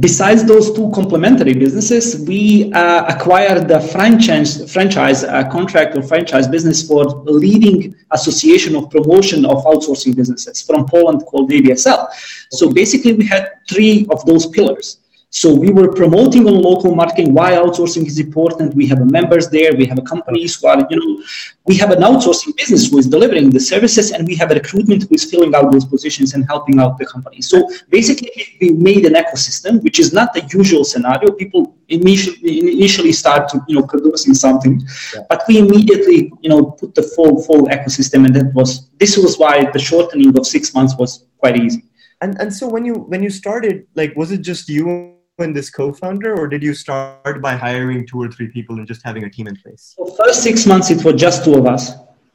besides 0.00 0.44
those 0.44 0.72
two 0.72 0.90
complementary 0.92 1.52
businesses 1.52 2.24
we 2.26 2.72
uh, 2.72 3.04
acquired 3.14 3.68
the 3.68 3.80
franchise 3.92 4.72
franchise 4.72 5.22
uh, 5.22 5.46
contract 5.50 5.94
or 5.96 6.02
franchise 6.02 6.48
business 6.48 6.86
for 6.88 7.04
leading 7.26 7.94
association 8.12 8.74
of 8.74 8.88
promotion 8.88 9.44
of 9.44 9.58
outsourcing 9.64 10.16
businesses 10.16 10.62
from 10.62 10.86
poland 10.86 11.20
called 11.26 11.50
ABSL 11.50 12.08
so 12.50 12.72
basically 12.72 13.12
we 13.12 13.26
had 13.26 13.50
three 13.68 14.06
of 14.10 14.24
those 14.24 14.46
pillars 14.46 15.01
so 15.34 15.54
we 15.54 15.70
were 15.70 15.90
promoting 15.90 16.46
on 16.46 16.60
local 16.60 16.94
marketing 16.94 17.32
why 17.32 17.52
outsourcing 17.52 18.06
is 18.06 18.18
important. 18.18 18.74
We 18.74 18.86
have 18.88 19.00
members 19.10 19.48
there. 19.48 19.74
We 19.74 19.86
have 19.86 19.98
a 19.98 20.02
companies 20.02 20.56
who 20.56 20.66
are, 20.66 20.86
you 20.90 20.96
know, 21.00 21.24
we 21.64 21.74
have 21.78 21.90
an 21.90 22.00
outsourcing 22.00 22.54
business 22.54 22.90
who 22.90 22.98
is 22.98 23.06
delivering 23.06 23.48
the 23.48 23.58
services, 23.58 24.10
and 24.10 24.28
we 24.28 24.34
have 24.34 24.50
a 24.50 24.54
recruitment 24.54 25.04
who 25.04 25.14
is 25.14 25.24
filling 25.24 25.54
out 25.54 25.72
those 25.72 25.86
positions 25.86 26.34
and 26.34 26.44
helping 26.44 26.78
out 26.80 26.98
the 26.98 27.06
company. 27.06 27.40
So 27.40 27.66
basically, 27.88 28.30
we 28.60 28.72
made 28.72 29.06
an 29.06 29.14
ecosystem, 29.14 29.82
which 29.82 29.98
is 29.98 30.12
not 30.12 30.34
the 30.34 30.42
usual 30.52 30.84
scenario. 30.84 31.32
People 31.32 31.78
initially 31.88 32.74
initially 32.74 33.12
start 33.12 33.48
to, 33.52 33.64
you 33.68 33.76
know, 33.76 33.86
producing 33.86 34.34
something, 34.34 34.82
yeah. 35.14 35.22
but 35.30 35.44
we 35.48 35.60
immediately, 35.60 36.30
you 36.42 36.50
know, 36.50 36.62
put 36.72 36.94
the 36.94 37.02
full 37.02 37.42
full 37.42 37.68
ecosystem, 37.68 38.26
and 38.26 38.36
that 38.36 38.52
was 38.52 38.90
this 38.98 39.16
was 39.16 39.38
why 39.38 39.64
the 39.72 39.78
shortening 39.78 40.36
of 40.38 40.46
six 40.46 40.74
months 40.74 40.94
was 40.98 41.24
quite 41.38 41.56
easy. 41.56 41.84
And 42.20 42.38
and 42.38 42.52
so 42.52 42.68
when 42.68 42.84
you 42.84 42.96
when 43.12 43.22
you 43.22 43.30
started, 43.30 43.86
like, 43.94 44.14
was 44.14 44.30
it 44.30 44.42
just 44.42 44.68
you 44.68 45.21
and 45.42 45.54
this 45.54 45.70
co-founder 45.70 46.34
or 46.38 46.48
did 46.48 46.62
you 46.62 46.74
start 46.74 47.42
by 47.42 47.54
hiring 47.54 48.06
two 48.06 48.20
or 48.20 48.28
three 48.28 48.48
people 48.48 48.76
and 48.78 48.86
just 48.86 49.02
having 49.04 49.24
a 49.24 49.30
team 49.30 49.46
in 49.46 49.56
place? 49.56 49.94
So 49.96 50.06
first 50.06 50.42
six 50.42 50.66
months 50.66 50.90
it 50.90 51.04
was 51.04 51.20
just 51.20 51.44
two 51.44 51.54
of 51.54 51.66
us. 51.66 51.92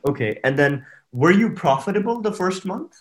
Okay 0.08 0.40
and 0.44 0.58
then 0.58 0.86
were 1.12 1.32
you 1.32 1.50
profitable 1.50 2.22
the 2.22 2.32
first 2.32 2.66
month? 2.66 2.94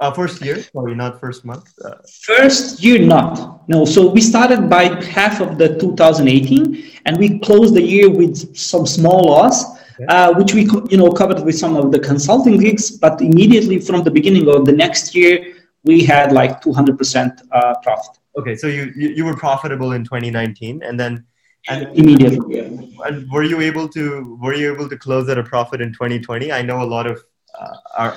Uh, 0.00 0.10
first 0.10 0.42
year 0.42 0.62
sorry 0.62 0.94
not 0.94 1.20
first 1.20 1.44
month 1.44 1.66
uh, 1.84 1.96
first 2.22 2.82
year 2.82 2.98
not. 2.98 3.68
No 3.68 3.84
so 3.84 4.10
we 4.10 4.20
started 4.20 4.70
by 4.70 4.84
half 5.04 5.40
of 5.40 5.58
the 5.58 5.78
2018 5.78 6.90
and 7.06 7.18
we 7.18 7.38
closed 7.40 7.74
the 7.74 7.82
year 7.82 8.08
with 8.08 8.56
some 8.56 8.86
small 8.86 9.24
loss 9.24 9.78
uh, 10.08 10.32
which 10.34 10.54
we 10.54 10.62
you 10.90 10.96
know 10.96 11.10
covered 11.10 11.44
with 11.44 11.56
some 11.56 11.76
of 11.76 11.92
the 11.92 11.98
consulting 11.98 12.58
gigs 12.58 12.90
but 12.90 13.20
immediately 13.20 13.78
from 13.78 14.02
the 14.02 14.10
beginning 14.10 14.48
of 14.48 14.64
the 14.64 14.72
next 14.72 15.14
year 15.14 15.54
we 15.84 16.04
had 16.04 16.32
like 16.32 16.60
200% 16.62 17.40
uh, 17.52 17.74
profit 17.82 18.19
Okay, 18.38 18.54
so 18.54 18.66
you, 18.66 18.92
you, 18.96 19.08
you 19.10 19.24
were 19.24 19.36
profitable 19.36 19.92
in 19.92 20.04
2019, 20.04 20.82
and 20.82 20.98
then 20.98 21.24
and 21.68 21.88
immediately. 21.96 22.56
Yeah. 22.56 23.06
And 23.06 23.30
were 23.30 23.42
you 23.42 23.60
able 23.60 23.88
to 23.88 24.38
were 24.40 24.54
you 24.54 24.72
able 24.72 24.88
to 24.88 24.96
close 24.96 25.28
at 25.28 25.38
a 25.38 25.42
profit 25.42 25.80
in 25.80 25.92
2020? 25.92 26.52
I 26.52 26.62
know 26.62 26.82
a 26.82 26.84
lot 26.84 27.06
of 27.06 27.22
uh, 27.58 27.76
our. 27.98 28.16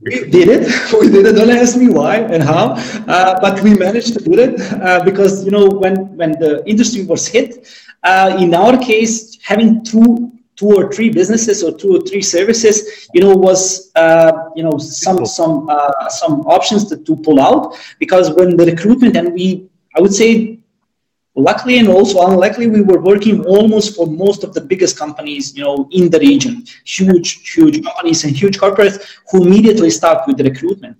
We 0.00 0.30
did 0.30 0.48
it. 0.48 0.92
We 1.00 1.10
did 1.10 1.26
it. 1.26 1.32
Don't 1.32 1.50
ask 1.50 1.76
me 1.76 1.88
why 1.88 2.18
and 2.18 2.42
how, 2.42 2.74
uh, 3.08 3.40
but 3.40 3.60
we 3.62 3.74
managed 3.74 4.14
to 4.14 4.24
do 4.24 4.38
it 4.38 4.60
uh, 4.80 5.02
because 5.04 5.44
you 5.44 5.50
know 5.50 5.68
when 5.68 6.16
when 6.16 6.32
the 6.32 6.62
industry 6.66 7.04
was 7.04 7.26
hit. 7.26 7.68
Uh, 8.04 8.36
in 8.38 8.54
our 8.54 8.78
case, 8.78 9.38
having 9.42 9.84
two 9.84 10.37
two 10.58 10.72
or 10.78 10.92
three 10.92 11.08
businesses 11.08 11.62
or 11.62 11.72
two 11.72 11.96
or 11.96 12.00
three 12.00 12.20
services, 12.20 13.08
you 13.14 13.20
know, 13.22 13.34
was 13.34 13.92
uh, 13.94 14.32
you 14.56 14.62
know 14.64 14.76
some 14.76 15.24
some 15.24 15.68
uh, 15.70 16.08
some 16.08 16.40
options 16.56 16.88
to, 16.88 16.96
to 16.96 17.16
pull 17.16 17.40
out 17.40 17.76
because 17.98 18.30
when 18.32 18.56
the 18.56 18.66
recruitment 18.66 19.16
and 19.16 19.32
we, 19.32 19.68
I 19.96 20.00
would 20.00 20.12
say, 20.12 20.58
luckily 21.36 21.78
and 21.78 21.88
also 21.88 22.26
unluckily, 22.26 22.66
we 22.66 22.82
were 22.82 23.00
working 23.00 23.44
almost 23.44 23.94
for 23.96 24.06
most 24.08 24.42
of 24.42 24.52
the 24.52 24.60
biggest 24.60 24.98
companies, 24.98 25.56
you 25.56 25.62
know, 25.62 25.88
in 25.92 26.10
the 26.10 26.18
region, 26.18 26.64
huge 26.84 27.48
huge 27.54 27.82
companies 27.84 28.24
and 28.24 28.36
huge 28.36 28.58
corporates 28.58 28.98
who 29.30 29.46
immediately 29.46 29.90
start 29.90 30.26
with 30.26 30.36
the 30.38 30.44
recruitment 30.44 30.96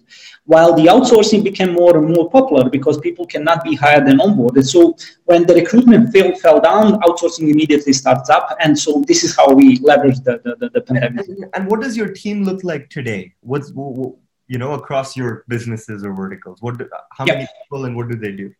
while 0.49 0.73
the 0.73 0.87
outsourcing 0.87 1.45
became 1.45 1.75
more 1.75 1.99
and 1.99 2.09
more 2.15 2.31
popular 2.31 2.71
because 2.71 2.99
people 2.99 3.27
cannot 3.27 3.63
be 3.63 3.75
hired 3.75 4.09
and 4.09 4.19
onboarded. 4.19 4.67
So 4.67 4.97
when 5.27 5.47
the 5.47 5.55
recruitment 5.55 6.11
fell, 6.11 6.35
fell 6.37 6.59
down, 6.59 6.95
outsourcing 7.03 7.51
immediately 7.51 7.93
starts 7.93 8.31
up. 8.31 8.57
And 8.59 8.77
so 8.85 9.05
this 9.07 9.25
is 9.25 9.37
how 9.37 9.53
we 9.53 9.79
leverage 9.81 10.21
the, 10.21 10.41
the, 10.45 10.57
the, 10.61 10.71
the 10.71 10.81
pandemic. 10.81 11.29
And, 11.29 11.45
and, 11.53 11.71
what 11.71 11.83
does 11.83 11.99
your 11.99 12.09
team 12.09 12.45
look 12.45 12.65
like 12.65 12.89
today? 12.89 13.35
What's, 13.41 13.69
you 13.75 14.59
know, 14.63 14.73
across 14.73 15.15
your 15.19 15.45
businesses 15.49 16.03
or 16.03 16.15
verticals? 16.15 16.63
What, 16.63 16.79
do, 16.79 16.89
how 17.13 17.27
Yeah. 17.27 17.35
many 17.35 17.49
people 17.63 17.85
and 17.85 17.95
what 17.95 18.09
do 18.09 18.17
they 18.17 18.33
do? 18.33 18.51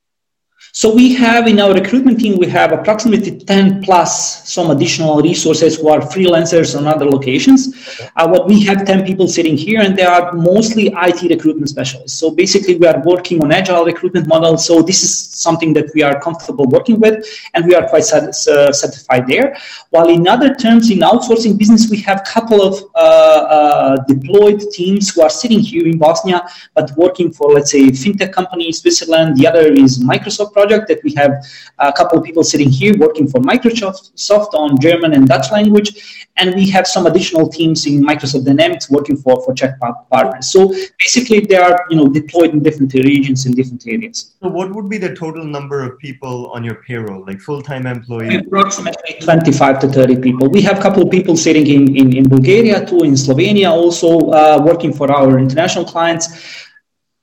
So 0.73 0.95
we 0.95 1.15
have 1.15 1.49
in 1.49 1.59
our 1.61 1.73
recruitment 1.73 2.21
team, 2.21 2.39
we 2.39 2.47
have 2.49 2.73
approximately 2.73 3.41
10 3.41 3.83
plus 3.83 4.49
some 4.49 4.71
additional 4.71 5.21
resources 5.21 5.77
who 5.77 5.89
are 5.89 6.01
freelancers 6.01 6.79
on 6.79 6.87
other 6.87 7.07
locations. 7.07 8.01
Uh, 8.15 8.29
what 8.29 8.47
we 8.47 8.63
have 8.65 8.85
10 8.85 9.05
people 9.05 9.27
sitting 9.27 9.57
here 9.57 9.81
and 9.81 9.97
they 9.97 10.05
are 10.05 10.33
mostly 10.33 10.89
IT 10.89 11.23
recruitment 11.31 11.69
specialists. 11.69 12.19
So 12.19 12.31
basically 12.31 12.77
we 12.77 12.87
are 12.87 13.03
working 13.03 13.43
on 13.43 13.51
agile 13.51 13.85
recruitment 13.85 14.29
models. 14.29 14.67
So 14.67 14.83
this 14.83 15.03
is 15.03 15.19
something 15.19 15.73
that 15.73 15.87
we 15.95 16.03
are 16.03 16.21
comfortable 16.21 16.67
working 16.67 17.01
with 17.01 17.27
and 17.55 17.67
we 17.67 17.75
are 17.75 17.89
quite 17.89 18.05
sat- 18.05 18.29
uh, 18.47 18.73
satisfied 18.73 19.27
there. 19.27 19.57
While 19.91 20.09
in 20.09 20.29
other 20.29 20.55
terms, 20.55 20.91
in 20.91 20.99
outsourcing 20.99 21.59
business, 21.59 21.91
we 21.91 21.99
have 22.03 22.21
a 22.21 22.31
couple 22.31 22.63
of 22.63 22.85
uh, 22.95 22.99
uh, 22.99 23.97
deployed 24.07 24.61
teams 24.73 25.15
who 25.15 25.23
are 25.23 25.31
sitting 25.31 25.61
here 25.61 25.87
in 25.87 25.99
Bosnia, 25.99 26.47
but 26.75 26.93
working 26.97 27.33
for, 27.33 27.53
let's 27.53 27.71
say, 27.71 27.89
fintech 27.89 28.33
company 28.33 28.67
in 28.67 28.73
Switzerland. 28.73 29.37
The 29.37 29.47
other 29.47 29.73
is 29.73 29.99
Microsoft 29.99 30.48
project 30.53 30.89
that 30.89 31.03
we 31.05 31.15
have 31.15 31.33
a 31.79 31.93
couple 31.93 32.19
of 32.19 32.25
people 32.25 32.43
sitting 32.43 32.71
here 32.71 32.97
working 32.97 33.29
for 33.29 33.41
Microsoft 33.41 34.11
soft 34.15 34.55
on 34.55 34.81
German 34.81 35.15
and 35.15 35.27
Dutch 35.29 35.51
language. 35.53 36.27
And 36.37 36.55
we 36.55 36.69
have 36.71 36.87
some 36.87 37.07
additional 37.07 37.49
teams 37.49 37.87
in 37.87 38.03
Microsoft 38.03 38.45
Dynamics 38.45 38.89
working 38.91 39.17
for, 39.17 39.43
for 39.45 39.55
Czech 39.55 39.79
par- 39.81 40.05
partners. 40.11 40.47
So 40.53 40.69
basically 40.99 41.41
they 41.41 41.57
are, 41.57 41.87
you 41.91 41.97
know, 41.97 42.09
deployed 42.09 42.51
in 42.53 42.63
different 42.63 42.95
regions 42.95 43.47
in 43.47 43.53
different 43.53 43.87
areas. 43.87 44.35
So 44.41 44.49
what 44.49 44.73
would 44.75 44.89
be 44.89 44.99
the 44.99 45.15
total 45.15 45.45
number 45.45 45.83
of 45.83 45.99
people 45.99 46.51
on 46.55 46.63
your 46.63 46.77
payroll, 46.77 47.25
like 47.27 47.41
full-time 47.41 47.87
employees? 47.87 48.43
Approximately 48.47 49.15
25 49.21 49.81
to 49.81 49.89
30 49.89 50.21
people. 50.21 50.49
We 50.49 50.63
have 50.63 50.79
a 50.79 50.83
couple 50.83 51.03
of 51.03 51.11
people 51.11 51.37
sitting 51.37 51.67
in, 51.67 51.97
in, 51.97 52.17
in 52.17 52.25
Bulgaria 52.29 52.87
too, 52.87 53.03
in 53.03 53.15
Slovenia 53.15 53.71
also, 53.71 54.31
uh, 54.31 54.63
working 54.65 54.93
for 54.93 55.11
our 55.11 55.39
international 55.39 55.85
clients. 55.85 56.68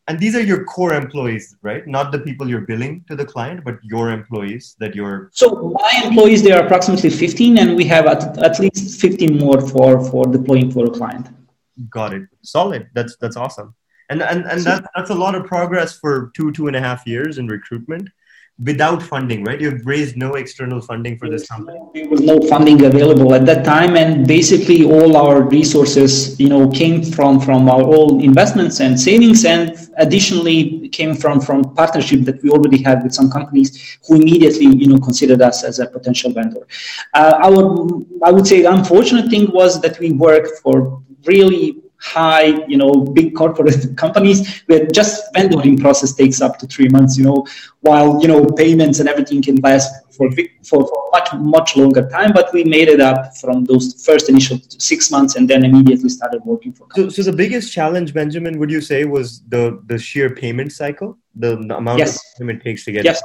And 0.08 0.20
these 0.20 0.36
are 0.36 0.42
your 0.42 0.64
core 0.66 0.94
employees, 0.94 1.56
right? 1.64 1.86
Not 1.88 2.12
the 2.12 2.20
people 2.20 2.48
you're 2.48 2.62
billing 2.62 3.04
to 3.08 3.16
the 3.16 3.26
client, 3.26 3.64
but 3.64 3.80
your 3.84 4.12
employees 4.12 4.76
that 4.80 4.94
you're. 4.94 5.32
So 5.34 5.76
my 5.82 6.02
employees, 6.06 6.44
they 6.44 6.52
are 6.52 6.64
approximately 6.64 7.10
15, 7.10 7.58
and 7.58 7.76
we 7.76 7.86
have 7.86 8.06
at, 8.06 8.38
at 8.38 8.60
least 8.60 9.02
15 9.02 9.40
more 9.40 9.60
for, 9.62 10.06
for 10.12 10.26
deploying 10.26 10.72
for 10.72 10.86
a 10.86 10.92
client. 10.92 11.30
Got 11.90 12.14
it. 12.14 12.24
Solid. 12.44 12.88
That's 12.94 13.18
that's 13.18 13.36
awesome. 13.36 13.76
And 14.10 14.22
and 14.22 14.46
and 14.46 14.62
that, 14.62 14.90
that's 14.96 15.10
a 15.10 15.16
lot 15.16 15.36
of 15.36 15.46
progress 15.46 15.98
for 15.98 16.32
two 16.36 16.52
two 16.52 16.68
and 16.68 16.76
a 16.76 16.80
half 16.80 17.06
years 17.06 17.38
in 17.38 17.48
recruitment 17.48 18.08
without 18.64 19.04
funding, 19.04 19.44
right? 19.44 19.60
You've 19.60 19.86
raised 19.86 20.16
no 20.16 20.36
external 20.36 20.80
funding 20.82 21.18
for 21.18 21.30
this 21.30 21.48
company. 21.48 21.78
There 21.94 22.08
was 22.08 22.22
no 22.22 22.40
funding 22.48 22.86
available 22.86 23.34
at 23.34 23.46
that 23.48 23.66
time, 23.66 23.98
and 23.98 24.26
basically 24.26 24.86
all 24.86 25.18
our 25.18 25.42
resources, 25.42 26.40
you 26.40 26.48
know, 26.48 26.70
came 26.70 27.04
from 27.04 27.42
from 27.42 27.70
our 27.70 27.84
own 27.84 28.22
investments 28.22 28.80
and 28.80 28.98
savings, 29.00 29.44
and 29.44 29.76
additionally 29.98 30.88
came 30.90 31.16
from 31.16 31.42
from 31.42 31.76
partnership 31.76 32.22
that 32.22 32.42
we 32.44 32.50
already 32.50 32.82
had 32.82 33.04
with 33.04 33.14
some 33.14 33.30
companies 33.30 33.98
who 34.08 34.16
immediately, 34.16 34.68
you 34.68 34.88
know, 34.88 35.00
considered 35.00 35.42
us 35.42 35.64
as 35.64 35.80
a 35.80 35.88
potential 35.88 36.32
vendor. 36.32 36.66
Uh, 37.14 37.34
our, 37.44 37.88
I 38.24 38.32
would 38.32 38.48
say, 38.48 38.62
the 38.62 38.72
unfortunate 38.72 39.30
thing 39.30 39.52
was 39.52 39.82
that 39.82 40.00
we 40.00 40.12
worked 40.12 40.60
for 40.60 41.02
really 41.26 41.82
high, 42.06 42.48
you 42.68 42.78
know, 42.78 42.92
big 43.20 43.36
corporate 43.36 43.98
companies 44.04 44.62
where 44.68 44.86
just 45.00 45.34
vendoring 45.34 45.80
process 45.80 46.14
takes 46.14 46.40
up 46.42 46.58
to 46.60 46.68
three 46.68 46.88
months, 46.90 47.18
you 47.18 47.26
know, 47.26 47.46
while, 47.82 48.22
you 48.22 48.28
know, 48.28 48.46
payments 48.46 49.00
and 49.00 49.10
everything 49.10 49.42
can 49.42 49.56
last 49.58 49.90
for, 50.16 50.30
for, 50.64 50.88
for 50.88 51.04
much, 51.12 51.30
much 51.56 51.76
longer 51.76 52.08
time. 52.10 52.32
But 52.32 52.54
we 52.54 52.64
made 52.64 52.88
it 52.96 53.02
up 53.02 53.36
from 53.38 53.66
those 53.66 53.86
first 54.06 54.30
initial 54.30 54.60
six 54.92 55.10
months 55.12 55.36
and 55.36 55.50
then 55.50 55.66
immediately 55.66 56.10
started 56.10 56.42
working 56.46 56.72
for 56.74 56.84
So, 56.84 56.88
companies. 56.96 57.16
so 57.16 57.24
the 57.24 57.34
biggest 57.44 57.74
challenge, 57.74 58.14
Benjamin, 58.14 58.60
would 58.60 58.72
you 58.72 58.82
say 58.82 59.06
was 59.06 59.42
the 59.50 59.64
the 59.88 59.98
sheer 59.98 60.30
payment 60.44 60.72
cycle, 60.72 61.18
the, 61.44 61.52
the 61.70 61.76
amount 61.82 62.00
Yes. 62.00 62.16
of 62.18 62.40
time 62.40 62.50
it 62.56 62.60
takes 62.64 62.86
to 62.86 62.92
get? 62.92 63.04
Yes, 63.04 63.20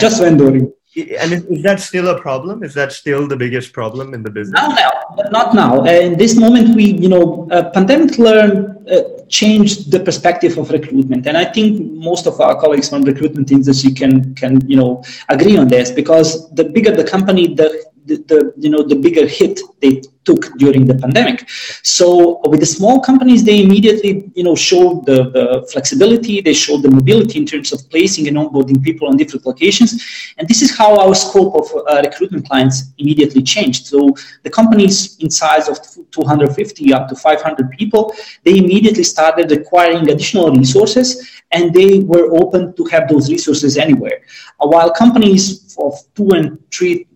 just 0.00 0.22
vendoring. 0.22 0.72
And 0.96 1.32
is, 1.32 1.44
is 1.44 1.62
that 1.62 1.78
still 1.80 2.08
a 2.08 2.18
problem? 2.18 2.62
Is 2.62 2.72
that 2.72 2.90
still 2.90 3.28
the 3.28 3.36
biggest 3.36 3.74
problem 3.74 4.14
in 4.14 4.22
the 4.22 4.30
business? 4.30 4.58
Now, 4.62 4.92
but 5.14 5.30
not 5.30 5.54
now. 5.54 5.80
Uh, 5.80 5.90
in 5.90 6.16
this 6.16 6.36
moment, 6.36 6.74
we, 6.74 6.84
you 6.92 7.10
know, 7.10 7.46
uh, 7.50 7.70
pandemic 7.70 8.18
learn 8.18 8.82
uh, 8.90 9.02
changed 9.28 9.90
the 9.90 10.00
perspective 10.00 10.56
of 10.56 10.70
recruitment, 10.70 11.26
and 11.26 11.36
I 11.36 11.44
think 11.44 11.92
most 11.92 12.26
of 12.26 12.40
our 12.40 12.58
colleagues 12.58 12.88
from 12.88 13.02
recruitment 13.02 13.52
industry 13.52 13.92
can 13.92 14.34
can 14.36 14.66
you 14.66 14.76
know 14.76 15.02
agree 15.28 15.58
on 15.58 15.68
this 15.68 15.90
because 15.90 16.50
the 16.54 16.64
bigger 16.64 16.92
the 16.92 17.04
company, 17.04 17.54
the 17.54 17.84
the, 18.06 18.16
the 18.28 18.52
you 18.56 18.70
know 18.70 18.82
the 18.82 18.94
bigger 18.94 19.26
hit 19.26 19.60
they 19.82 20.00
took 20.26 20.42
during 20.58 20.84
the 20.84 20.94
pandemic. 20.94 21.48
So 21.82 22.40
with 22.50 22.60
the 22.60 22.66
small 22.66 23.00
companies, 23.00 23.44
they 23.44 23.62
immediately 23.62 24.30
you 24.34 24.44
know 24.44 24.54
showed 24.54 25.06
the, 25.06 25.18
the 25.36 25.68
flexibility, 25.72 26.40
they 26.40 26.52
showed 26.52 26.82
the 26.82 26.90
mobility 26.90 27.38
in 27.38 27.46
terms 27.46 27.72
of 27.72 27.88
placing 27.90 28.28
and 28.28 28.36
onboarding 28.36 28.82
people 28.82 29.08
on 29.08 29.16
different 29.16 29.46
locations, 29.46 29.90
and 30.36 30.46
this 30.48 30.60
is 30.62 30.76
how 30.76 30.98
our 30.98 31.14
scope 31.14 31.54
of 31.54 31.66
uh, 31.76 32.02
recruitment 32.04 32.46
clients 32.46 32.92
immediately 32.98 33.42
changed. 33.42 33.86
So 33.86 34.14
the 34.42 34.50
companies 34.50 35.16
in 35.20 35.30
size 35.30 35.68
of 35.68 35.78
250 36.10 36.92
up 36.92 37.08
to 37.08 37.16
500 37.16 37.70
people, 37.70 38.14
they 38.44 38.58
immediately 38.58 39.04
started 39.04 39.50
acquiring 39.52 40.10
additional 40.10 40.50
resources, 40.50 41.30
and 41.52 41.72
they 41.72 42.00
were 42.00 42.26
open 42.32 42.74
to 42.74 42.84
have 42.86 43.08
those 43.08 43.30
resources 43.30 43.78
anywhere. 43.78 44.22
Uh, 44.60 44.68
while 44.68 44.90
companies 44.90 45.76
of 45.78 45.94
two 46.14 46.28
and 46.30 46.58
three 46.70 47.06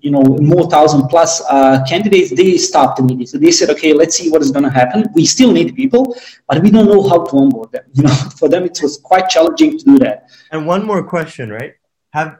you 0.00 0.10
know 0.10 0.22
more 0.52 0.68
thousand 0.70 1.08
plus 1.08 1.42
uh, 1.48 1.82
candidates 1.88 2.30
they 2.40 2.56
stopped 2.56 2.98
immediately 2.98 3.26
So 3.26 3.38
they 3.38 3.50
said 3.50 3.70
okay 3.70 3.92
let's 3.92 4.16
see 4.16 4.30
what 4.30 4.42
is 4.42 4.50
going 4.50 4.64
to 4.64 4.70
happen 4.70 5.04
we 5.14 5.24
still 5.26 5.52
need 5.52 5.74
people 5.74 6.16
but 6.48 6.62
we 6.62 6.70
don't 6.70 6.86
know 6.86 7.02
how 7.08 7.24
to 7.24 7.36
onboard 7.36 7.72
them 7.72 7.84
you 7.92 8.02
know 8.04 8.14
for 8.38 8.48
them 8.48 8.64
it 8.64 8.78
was 8.82 8.96
quite 8.98 9.28
challenging 9.28 9.78
to 9.78 9.84
do 9.84 9.98
that 9.98 10.28
And 10.52 10.66
one 10.66 10.84
more 10.84 11.02
question, 11.02 11.50
right? 11.50 11.74
Have 12.10 12.36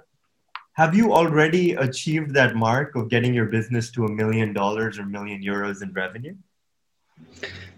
have 0.74 0.94
you 0.94 1.12
already 1.12 1.72
achieved 1.74 2.35
that 2.35 2.54
mark 2.54 2.94
of 2.94 3.08
getting 3.08 3.32
your 3.35 3.46
business 3.46 3.90
to 3.92 4.04
a 4.04 4.11
million 4.11 4.52
dollars 4.52 4.98
or 4.98 5.04
million 5.04 5.42
euros 5.42 5.82
in 5.82 5.92
revenue? 5.92 6.35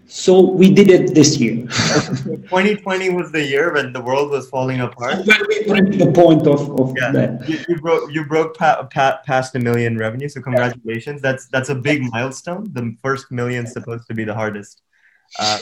So 0.07 0.39
we 0.39 0.73
did 0.73 0.89
it 0.89 1.13
this 1.13 1.37
year 1.39 1.55
2020 1.65 3.09
was 3.09 3.31
the 3.31 3.43
year 3.43 3.73
when 3.73 3.91
the 3.91 4.01
world 4.01 4.31
was 4.31 4.49
falling 4.49 4.81
apart. 4.81 5.25
when 5.25 5.41
we 5.49 5.71
reached 5.71 5.99
the 5.99 6.11
point 6.11 6.47
of, 6.47 6.79
of 6.79 6.95
Yeah, 6.95 7.11
that 7.11 7.49
you, 7.49 7.59
you 7.67 7.75
broke 7.81 8.11
you 8.13 8.25
broke 8.25 8.55
pa- 8.57 8.87
pa- 8.91 9.21
past 9.25 9.55
a 9.55 9.59
million 9.59 9.97
revenue, 9.97 10.29
so 10.29 10.41
congratulations. 10.41 11.21
That's 11.21 11.47
that's 11.47 11.69
a 11.69 11.75
big 11.75 12.03
milestone. 12.11 12.69
The 12.71 12.95
first 13.01 13.31
million's 13.31 13.71
supposed 13.73 14.07
to 14.07 14.13
be 14.13 14.23
the 14.23 14.33
hardest. 14.33 14.81
Uh, 15.39 15.59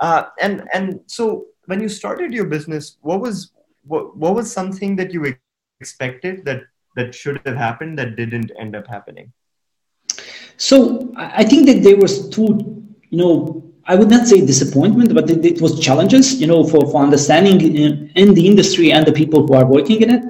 uh, 0.00 0.22
and 0.40 0.68
and 0.72 1.00
so 1.06 1.46
when 1.66 1.80
you 1.80 1.88
started 1.88 2.32
your 2.32 2.44
business, 2.46 2.98
what 3.00 3.20
was 3.20 3.50
what 3.84 4.16
what 4.16 4.34
was 4.34 4.52
something 4.52 4.96
that 4.96 5.12
you 5.12 5.34
expected 5.80 6.44
that 6.44 6.62
that 6.96 7.14
should 7.14 7.40
have 7.44 7.56
happened 7.56 7.98
that 7.98 8.16
didn't 8.16 8.52
end 8.58 8.76
up 8.76 8.86
happening? 8.86 9.32
So 10.56 11.12
I 11.16 11.44
think 11.44 11.66
that 11.66 11.82
there 11.82 11.96
was 11.96 12.28
two, 12.28 12.83
you 13.14 13.20
know, 13.22 13.62
I 13.86 13.94
would 13.94 14.10
not 14.10 14.26
say 14.26 14.44
disappointment, 14.44 15.14
but 15.14 15.30
it, 15.30 15.44
it 15.44 15.60
was 15.60 15.78
challenges, 15.78 16.40
you 16.40 16.48
know, 16.48 16.64
for, 16.64 16.80
for 16.90 17.00
understanding 17.02 17.60
in, 17.60 18.10
in 18.16 18.34
the 18.34 18.44
industry 18.44 18.90
and 18.90 19.06
the 19.06 19.12
people 19.12 19.46
who 19.46 19.54
are 19.54 19.66
working 19.66 20.02
in 20.02 20.10
it. 20.16 20.22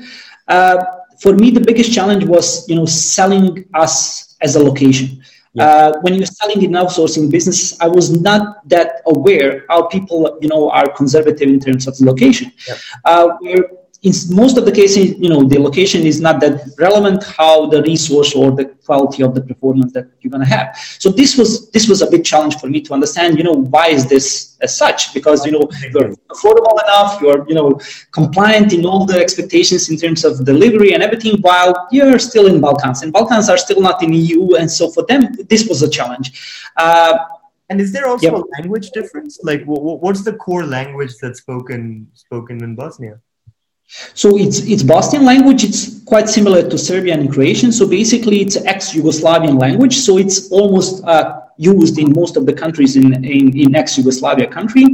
Uh, 0.49 0.85
for 1.19 1.33
me, 1.35 1.51
the 1.51 1.61
biggest 1.61 1.95
challenge 1.95 2.25
was, 2.25 2.69
you 2.69 2.77
know, 2.77 2.85
selling 2.85 3.65
us 3.73 4.37
as 4.43 4.57
a 4.57 4.63
location. 4.63 5.23
Uh, 5.59 5.93
when 6.03 6.15
you're 6.15 6.27
selling 6.27 6.61
in 6.63 6.73
outsourcing 6.73 7.31
business, 7.31 7.81
I 7.81 7.87
was 7.87 8.11
not 8.21 8.69
that 8.69 9.01
aware 9.07 9.65
how 9.71 9.87
people, 9.87 10.37
you 10.43 10.49
know, 10.49 10.69
are 10.71 10.89
conservative 10.91 11.49
in 11.49 11.61
terms 11.61 11.87
of 11.87 11.97
the 11.97 12.05
location. 12.05 12.53
Yep. 12.69 12.79
Uh, 13.05 13.29
where 13.41 13.65
in 14.09 14.13
most 14.43 14.59
of 14.59 14.65
the 14.69 14.73
cases, 14.81 15.05
you 15.25 15.31
know, 15.33 15.43
the 15.53 15.59
location 15.59 16.01
is 16.11 16.21
not 16.27 16.37
that 16.43 16.55
relevant 16.87 17.21
how 17.39 17.53
the 17.75 17.81
resource 17.83 18.31
or 18.41 18.47
the 18.61 18.67
quality 18.87 19.23
of 19.27 19.35
the 19.37 19.41
performance 19.51 19.91
that 19.97 20.07
you're 20.21 20.31
going 20.31 20.47
to 20.49 20.53
have. 20.57 20.69
So 21.05 21.09
this 21.21 21.31
was 21.39 21.51
this 21.75 21.89
was 21.89 21.99
a 22.07 22.09
big 22.15 22.23
challenge 22.31 22.57
for 22.63 22.69
me 22.75 22.79
to 22.87 22.91
understand, 22.97 23.31
you 23.39 23.45
know, 23.49 23.57
why 23.75 23.87
is 23.97 24.03
this 24.15 24.27
as 24.67 24.73
such? 24.83 25.15
Because 25.19 25.39
you 25.47 25.53
know 25.57 25.65
you're 25.95 26.11
affordable 26.35 26.77
enough, 26.87 27.11
you're 27.23 27.41
you 27.51 27.57
know 27.59 27.69
compliant 28.19 28.69
in 28.77 28.83
all 28.91 29.03
the 29.13 29.19
expectations 29.27 29.83
in 29.91 29.97
terms 29.97 30.21
of 30.29 30.45
delivery 30.53 30.91
and 30.95 31.03
everything, 31.03 31.35
while 31.49 31.71
you're 31.97 32.19
still 32.31 32.47
in 32.53 32.61
Balkans, 32.67 32.99
and 33.03 33.09
Balkans 33.19 33.49
are 33.53 33.61
still 33.67 33.81
not 33.89 34.03
in 34.03 34.11
EU, 34.13 34.43
and 34.61 34.69
so 34.79 34.91
for 34.95 35.03
them 35.11 35.21
this 35.53 35.63
was 35.71 35.79
a 35.83 35.91
challenge. 35.99 36.29
Uh, 36.85 37.15
And 37.71 37.81
is 37.85 37.91
there 37.95 38.07
also 38.13 38.27
Yep. 38.27 38.35
a 38.41 38.45
language 38.57 38.89
difference? 38.99 39.33
Like, 39.51 39.63
wh- 39.69 39.83
wh- 39.87 39.99
what's 40.05 40.23
the 40.29 40.35
core 40.45 40.67
language 40.79 41.13
that's 41.21 41.41
spoken 41.45 41.81
spoken 42.25 42.57
in 42.67 42.73
Bosnia? 42.81 43.15
So 44.15 44.37
it's 44.37 44.61
it's 44.61 44.83
Bosnian 44.83 45.25
language. 45.25 45.63
It's 45.63 46.03
quite 46.05 46.29
similar 46.29 46.69
to 46.69 46.79
Serbian 46.79 47.21
and 47.21 47.33
Croatian. 47.33 47.71
So 47.73 47.87
basically, 47.87 48.41
it's 48.41 48.57
ex-Yugoslavian 48.57 49.61
language. 49.61 49.97
So 49.99 50.19
it's 50.19 50.51
almost 50.51 51.05
uh, 51.05 51.43
used 51.57 51.99
in 51.99 52.13
most 52.13 52.37
of 52.37 52.47
the 52.47 52.53
countries 52.53 52.97
in 52.97 53.25
in, 53.25 53.57
in 53.57 53.75
ex-Yugoslavia 53.75 54.49
country. 54.49 54.85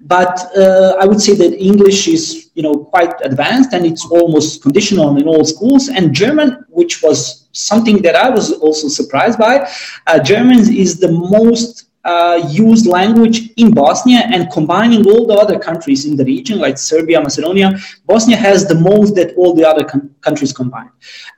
But 0.00 0.38
uh, 0.56 0.96
I 1.00 1.04
would 1.04 1.20
say 1.20 1.34
that 1.34 1.52
English 1.58 2.08
is 2.08 2.50
you 2.54 2.62
know 2.62 2.76
quite 2.76 3.14
advanced 3.22 3.72
and 3.72 3.84
it's 3.84 4.06
almost 4.06 4.62
conditional 4.62 5.16
in 5.16 5.26
all 5.26 5.44
schools. 5.44 5.88
And 5.88 6.14
German, 6.14 6.64
which 6.68 7.02
was 7.02 7.48
something 7.52 8.02
that 8.02 8.14
I 8.14 8.30
was 8.30 8.52
also 8.52 8.88
surprised 8.88 9.38
by, 9.38 9.68
uh, 10.06 10.20
German 10.20 10.60
is 10.60 11.00
the 11.00 11.10
most 11.10 11.87
uh, 12.08 12.36
use 12.48 12.86
language 12.86 13.38
in 13.56 13.68
Bosnia 13.72 14.20
and 14.32 14.50
combining 14.50 15.06
all 15.10 15.26
the 15.26 15.34
other 15.34 15.58
countries 15.58 16.06
in 16.06 16.16
the 16.16 16.24
region, 16.24 16.58
like 16.58 16.78
Serbia, 16.78 17.20
Macedonia. 17.20 17.78
Bosnia 18.06 18.36
has 18.36 18.66
the 18.66 18.74
most 18.74 19.14
that 19.16 19.34
all 19.36 19.52
the 19.54 19.66
other 19.70 19.84
com- 19.84 20.10
countries 20.22 20.52
combined. 20.52 20.90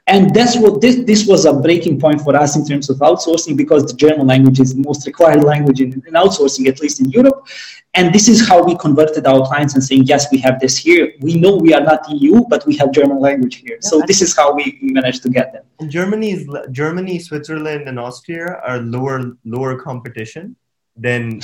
And 0.06 0.32
that's 0.34 0.56
what 0.56 0.80
this, 0.80 0.96
this 1.10 1.26
was 1.26 1.44
a 1.44 1.52
breaking 1.52 1.98
point 1.98 2.20
for 2.20 2.36
us 2.36 2.56
in 2.56 2.64
terms 2.64 2.88
of 2.88 2.98
outsourcing 2.98 3.56
because 3.56 3.84
the 3.84 3.96
German 4.04 4.26
language 4.28 4.60
is 4.60 4.74
the 4.74 4.82
most 4.82 5.06
required 5.06 5.42
language 5.42 5.80
in, 5.80 5.90
in 6.08 6.14
outsourcing, 6.14 6.68
at 6.68 6.80
least 6.80 7.00
in 7.00 7.10
Europe. 7.10 7.48
And 7.94 8.14
this 8.14 8.28
is 8.28 8.48
how 8.48 8.62
we 8.62 8.76
converted 8.76 9.26
our 9.26 9.44
clients 9.46 9.74
and 9.74 9.82
saying, 9.82 10.04
yes, 10.04 10.30
we 10.30 10.38
have 10.38 10.60
this 10.60 10.76
here. 10.76 11.12
We 11.20 11.34
know 11.34 11.56
we 11.56 11.74
are 11.74 11.80
not 11.80 12.08
EU, 12.08 12.44
but 12.48 12.64
we 12.64 12.76
have 12.76 12.92
German 12.92 13.18
language 13.18 13.56
here. 13.56 13.78
Yeah, 13.82 13.88
so 13.90 14.02
this 14.06 14.22
is 14.22 14.36
how 14.36 14.54
we, 14.54 14.78
we 14.80 14.92
managed 14.92 15.24
to 15.24 15.30
get 15.30 15.52
them. 15.52 15.64
And 15.80 15.90
Germany, 15.90 16.46
Germany, 16.70 17.18
Switzerland, 17.18 17.88
and 17.88 17.98
Austria 17.98 18.60
are 18.68 18.78
lower 18.78 19.18
lower 19.44 19.74
competition 19.88 20.54
than 21.00 21.40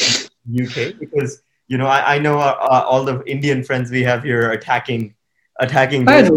UK 0.60 0.98
because 1.00 1.42
you 1.68 1.78
know 1.78 1.86
I, 1.86 2.16
I 2.16 2.18
know 2.18 2.38
uh, 2.38 2.84
all 2.88 3.04
the 3.04 3.22
Indian 3.24 3.64
friends 3.64 3.90
we 3.90 4.02
have 4.04 4.22
here 4.22 4.48
are 4.48 4.52
attacking 4.52 5.14
attacking. 5.60 6.08
I 6.08 6.22
know. 6.22 6.36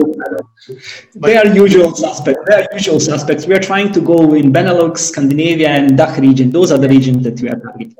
they 1.15 1.37
are 1.37 1.47
usual 1.47 1.93
suspects. 1.95 2.41
They 2.47 2.55
are 2.55 2.67
usual 2.73 2.99
suspects. 2.99 3.45
We 3.45 3.53
are 3.55 3.59
trying 3.59 3.91
to 3.93 4.01
go 4.01 4.33
in 4.33 4.51
Benelux, 4.53 4.99
Scandinavia, 4.99 5.69
and 5.69 5.97
DACH 5.97 6.19
region. 6.19 6.51
Those 6.51 6.71
are 6.71 6.77
the 6.77 6.89
regions 6.89 7.23
that 7.23 7.39
we 7.41 7.49
are 7.49 7.59
targeting. 7.59 7.95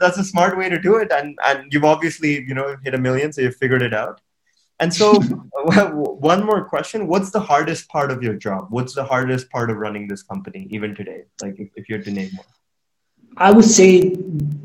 That's 0.00 0.18
a 0.18 0.24
smart 0.24 0.56
way 0.56 0.68
to 0.68 0.80
do 0.80 0.96
it, 0.96 1.12
and 1.12 1.38
and 1.46 1.72
you've 1.72 1.84
obviously 1.84 2.44
you 2.44 2.54
know 2.54 2.76
hit 2.82 2.94
a 2.94 2.98
million, 2.98 3.32
so 3.32 3.42
you've 3.42 3.56
figured 3.56 3.82
it 3.82 3.94
out. 3.94 4.20
And 4.80 4.92
so, 4.92 5.20
one 6.32 6.44
more 6.44 6.64
question: 6.64 7.06
What's 7.06 7.30
the 7.30 7.40
hardest 7.40 7.88
part 7.88 8.10
of 8.10 8.22
your 8.22 8.34
job? 8.34 8.66
What's 8.70 8.94
the 8.94 9.04
hardest 9.04 9.50
part 9.50 9.70
of 9.70 9.76
running 9.76 10.08
this 10.08 10.22
company, 10.22 10.66
even 10.70 10.94
today? 10.94 11.24
Like, 11.40 11.58
if, 11.58 11.68
if 11.76 11.88
you 11.88 11.96
had 11.96 12.04
to 12.06 12.10
name 12.10 12.30
one. 12.36 12.46
I 13.36 13.50
would 13.50 13.64
say 13.64 14.16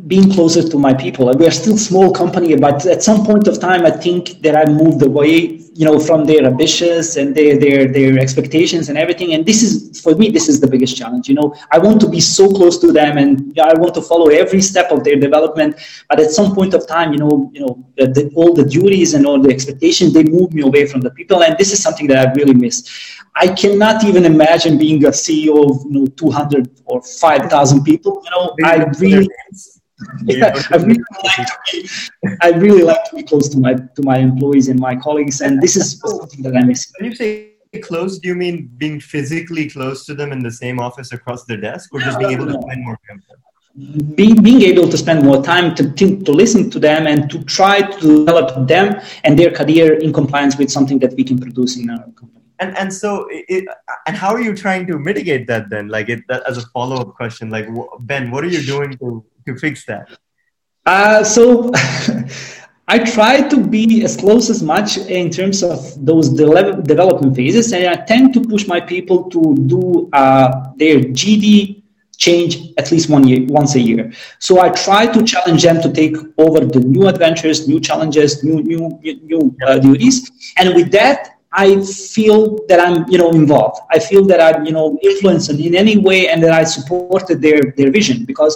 being 0.07 0.31
closer 0.31 0.67
to 0.67 0.79
my 0.79 0.93
people. 0.93 1.31
We 1.37 1.45
are 1.47 1.51
still 1.51 1.77
small 1.77 2.11
company, 2.11 2.55
but 2.55 2.85
at 2.85 3.03
some 3.03 3.25
point 3.25 3.47
of 3.47 3.59
time, 3.59 3.85
I 3.85 3.91
think 3.91 4.41
that 4.41 4.55
I 4.55 4.71
moved 4.71 5.01
away, 5.01 5.61
you 5.77 5.85
know, 5.85 5.99
from 5.99 6.25
their 6.25 6.43
ambitions 6.43 7.17
and 7.17 7.35
their 7.35 7.55
their 7.63 7.87
their 7.97 8.17
expectations 8.17 8.89
and 8.89 8.97
everything. 8.97 9.33
And 9.35 9.45
this 9.45 9.61
is 9.61 10.01
for 10.01 10.15
me, 10.15 10.29
this 10.37 10.49
is 10.49 10.59
the 10.59 10.69
biggest 10.73 10.97
challenge. 10.97 11.29
You 11.29 11.35
know, 11.35 11.53
I 11.71 11.77
want 11.77 12.01
to 12.01 12.09
be 12.09 12.19
so 12.19 12.49
close 12.49 12.79
to 12.79 12.91
them, 12.91 13.19
and 13.19 13.57
I 13.59 13.73
want 13.81 13.93
to 13.93 14.01
follow 14.01 14.27
every 14.29 14.61
step 14.61 14.91
of 14.91 15.03
their 15.03 15.17
development. 15.17 15.75
But 16.09 16.19
at 16.19 16.31
some 16.31 16.55
point 16.55 16.73
of 16.73 16.87
time, 16.87 17.13
you 17.13 17.19
know, 17.19 17.51
you 17.53 17.61
know, 17.63 17.85
the, 17.95 18.07
the, 18.07 18.31
all 18.33 18.55
the 18.55 18.65
duties 18.65 19.13
and 19.13 19.27
all 19.27 19.39
the 19.39 19.51
expectations 19.53 20.13
they 20.13 20.23
move 20.23 20.51
me 20.51 20.63
away 20.63 20.87
from 20.87 21.01
the 21.01 21.11
people, 21.11 21.43
and 21.43 21.55
this 21.59 21.71
is 21.71 21.83
something 21.83 22.07
that 22.07 22.27
I 22.27 22.33
really 22.33 22.55
miss. 22.55 22.77
I 23.35 23.47
cannot 23.49 24.03
even 24.03 24.25
imagine 24.25 24.79
being 24.79 25.05
a 25.05 25.09
CEO 25.09 25.69
of 25.69 25.85
you 25.85 25.99
know 25.99 26.05
200 26.07 26.81
or 26.85 27.03
5,000 27.03 27.83
people. 27.83 28.23
You 28.25 28.31
know, 28.31 28.55
I 28.63 28.77
really, 28.99 29.29
yeah, 30.25 30.53
I 30.71 30.77
really 30.77 31.03
like 31.23 31.47
to 31.47 31.57
be, 31.71 31.89
I 32.41 32.49
really 32.51 32.83
like 32.83 33.03
to 33.09 33.15
be 33.15 33.23
close 33.23 33.49
to 33.49 33.57
my 33.57 33.73
to 33.73 34.01
my 34.03 34.17
employees 34.17 34.67
and 34.67 34.79
my 34.79 34.95
colleagues, 34.95 35.41
and 35.41 35.61
this 35.61 35.75
is 35.75 35.99
oh. 36.05 36.19
something 36.19 36.43
that 36.43 36.55
I 36.55 36.63
miss. 36.63 36.91
When 36.99 37.09
you 37.09 37.15
say 37.15 37.53
close, 37.81 38.19
do 38.19 38.27
you 38.29 38.35
mean 38.35 38.69
being 38.77 38.99
physically 38.99 39.69
close 39.69 40.05
to 40.05 40.13
them 40.13 40.31
in 40.31 40.39
the 40.39 40.51
same 40.51 40.79
office 40.79 41.11
across 41.13 41.45
their 41.45 41.57
desk, 41.57 41.93
or 41.93 41.99
just 41.99 42.19
being 42.19 42.31
able 42.31 42.45
to 42.45 42.61
spend 42.61 42.83
more 42.83 42.99
time? 43.07 43.23
Being, 44.15 44.41
being 44.41 44.61
able 44.63 44.89
to 44.89 44.97
spend 44.97 45.23
more 45.23 45.43
time 45.43 45.75
to, 45.75 45.91
to, 45.91 46.19
to 46.23 46.31
listen 46.31 46.71
to 46.71 46.79
them 46.79 47.05
and 47.05 47.29
to 47.29 47.43
try 47.43 47.81
to 47.81 48.25
develop 48.25 48.67
them 48.67 48.99
and 49.23 49.37
their 49.37 49.51
career 49.51 49.93
in 49.99 50.11
compliance 50.11 50.57
with 50.57 50.71
something 50.71 50.97
that 50.97 51.13
we 51.13 51.23
can 51.23 51.37
produce 51.37 51.77
in 51.77 51.91
our 51.91 51.99
company. 51.99 52.41
And 52.59 52.75
and 52.75 52.91
so 52.91 53.27
it, 53.29 53.67
and 54.07 54.17
how 54.17 54.29
are 54.33 54.41
you 54.41 54.55
trying 54.55 54.87
to 54.87 54.97
mitigate 54.97 55.45
that 55.45 55.69
then? 55.69 55.89
Like 55.89 56.09
it 56.09 56.23
that, 56.27 56.41
as 56.49 56.57
a 56.57 56.65
follow-up 56.67 57.13
question 57.13 57.51
like 57.51 57.67
ben 57.99 58.31
what 58.31 58.43
are 58.43 58.47
you 58.47 58.63
doing 58.63 58.97
to 58.97 59.23
to 59.47 59.55
fix 59.65 59.85
that 59.91 60.07
uh, 60.87 61.21
so 61.23 61.71
I 62.89 62.99
try 62.99 63.45
to 63.49 63.57
be 63.59 64.05
as 64.05 64.15
close 64.15 64.49
as 64.49 64.63
much 64.63 64.97
in 64.97 65.29
terms 65.29 65.61
of 65.61 65.79
those 66.05 66.29
de- 66.29 66.81
development 66.83 67.35
phases, 67.35 67.73
and 67.73 67.85
I 67.85 67.95
tend 68.05 68.33
to 68.35 68.39
push 68.41 68.65
my 68.65 68.79
people 68.79 69.29
to 69.29 69.55
do 69.67 70.09
uh, 70.13 70.71
their 70.77 70.99
GD 70.99 71.83
change 72.15 72.73
at 72.77 72.89
least 72.91 73.09
one 73.09 73.27
year, 73.27 73.45
once 73.49 73.75
a 73.75 73.81
year. 73.81 74.13
So 74.39 74.61
I 74.61 74.69
try 74.69 75.05
to 75.05 75.21
challenge 75.23 75.63
them 75.63 75.81
to 75.81 75.91
take 75.91 76.15
over 76.37 76.61
the 76.65 76.79
new 76.79 77.07
adventures, 77.09 77.67
new 77.67 77.81
challenges, 77.81 78.41
new 78.45 78.63
new 78.63 78.97
new 79.03 79.53
uh, 79.67 79.79
duties, 79.79 80.31
and 80.57 80.73
with 80.73 80.89
that, 80.93 81.37
I 81.51 81.81
feel 81.81 82.59
that 82.69 82.79
I'm, 82.79 83.05
you 83.09 83.17
know, 83.17 83.31
involved. 83.31 83.81
I 83.91 83.99
feel 83.99 84.25
that 84.27 84.39
I'm, 84.39 84.65
you 84.65 84.71
know, 84.71 84.97
influenced 85.03 85.49
in 85.49 85.75
any 85.75 85.97
way 85.97 86.29
and 86.29 86.41
that 86.43 86.51
I 86.51 86.63
supported 86.63 87.41
their, 87.41 87.73
their 87.75 87.89
vision 87.89 88.25
because 88.25 88.55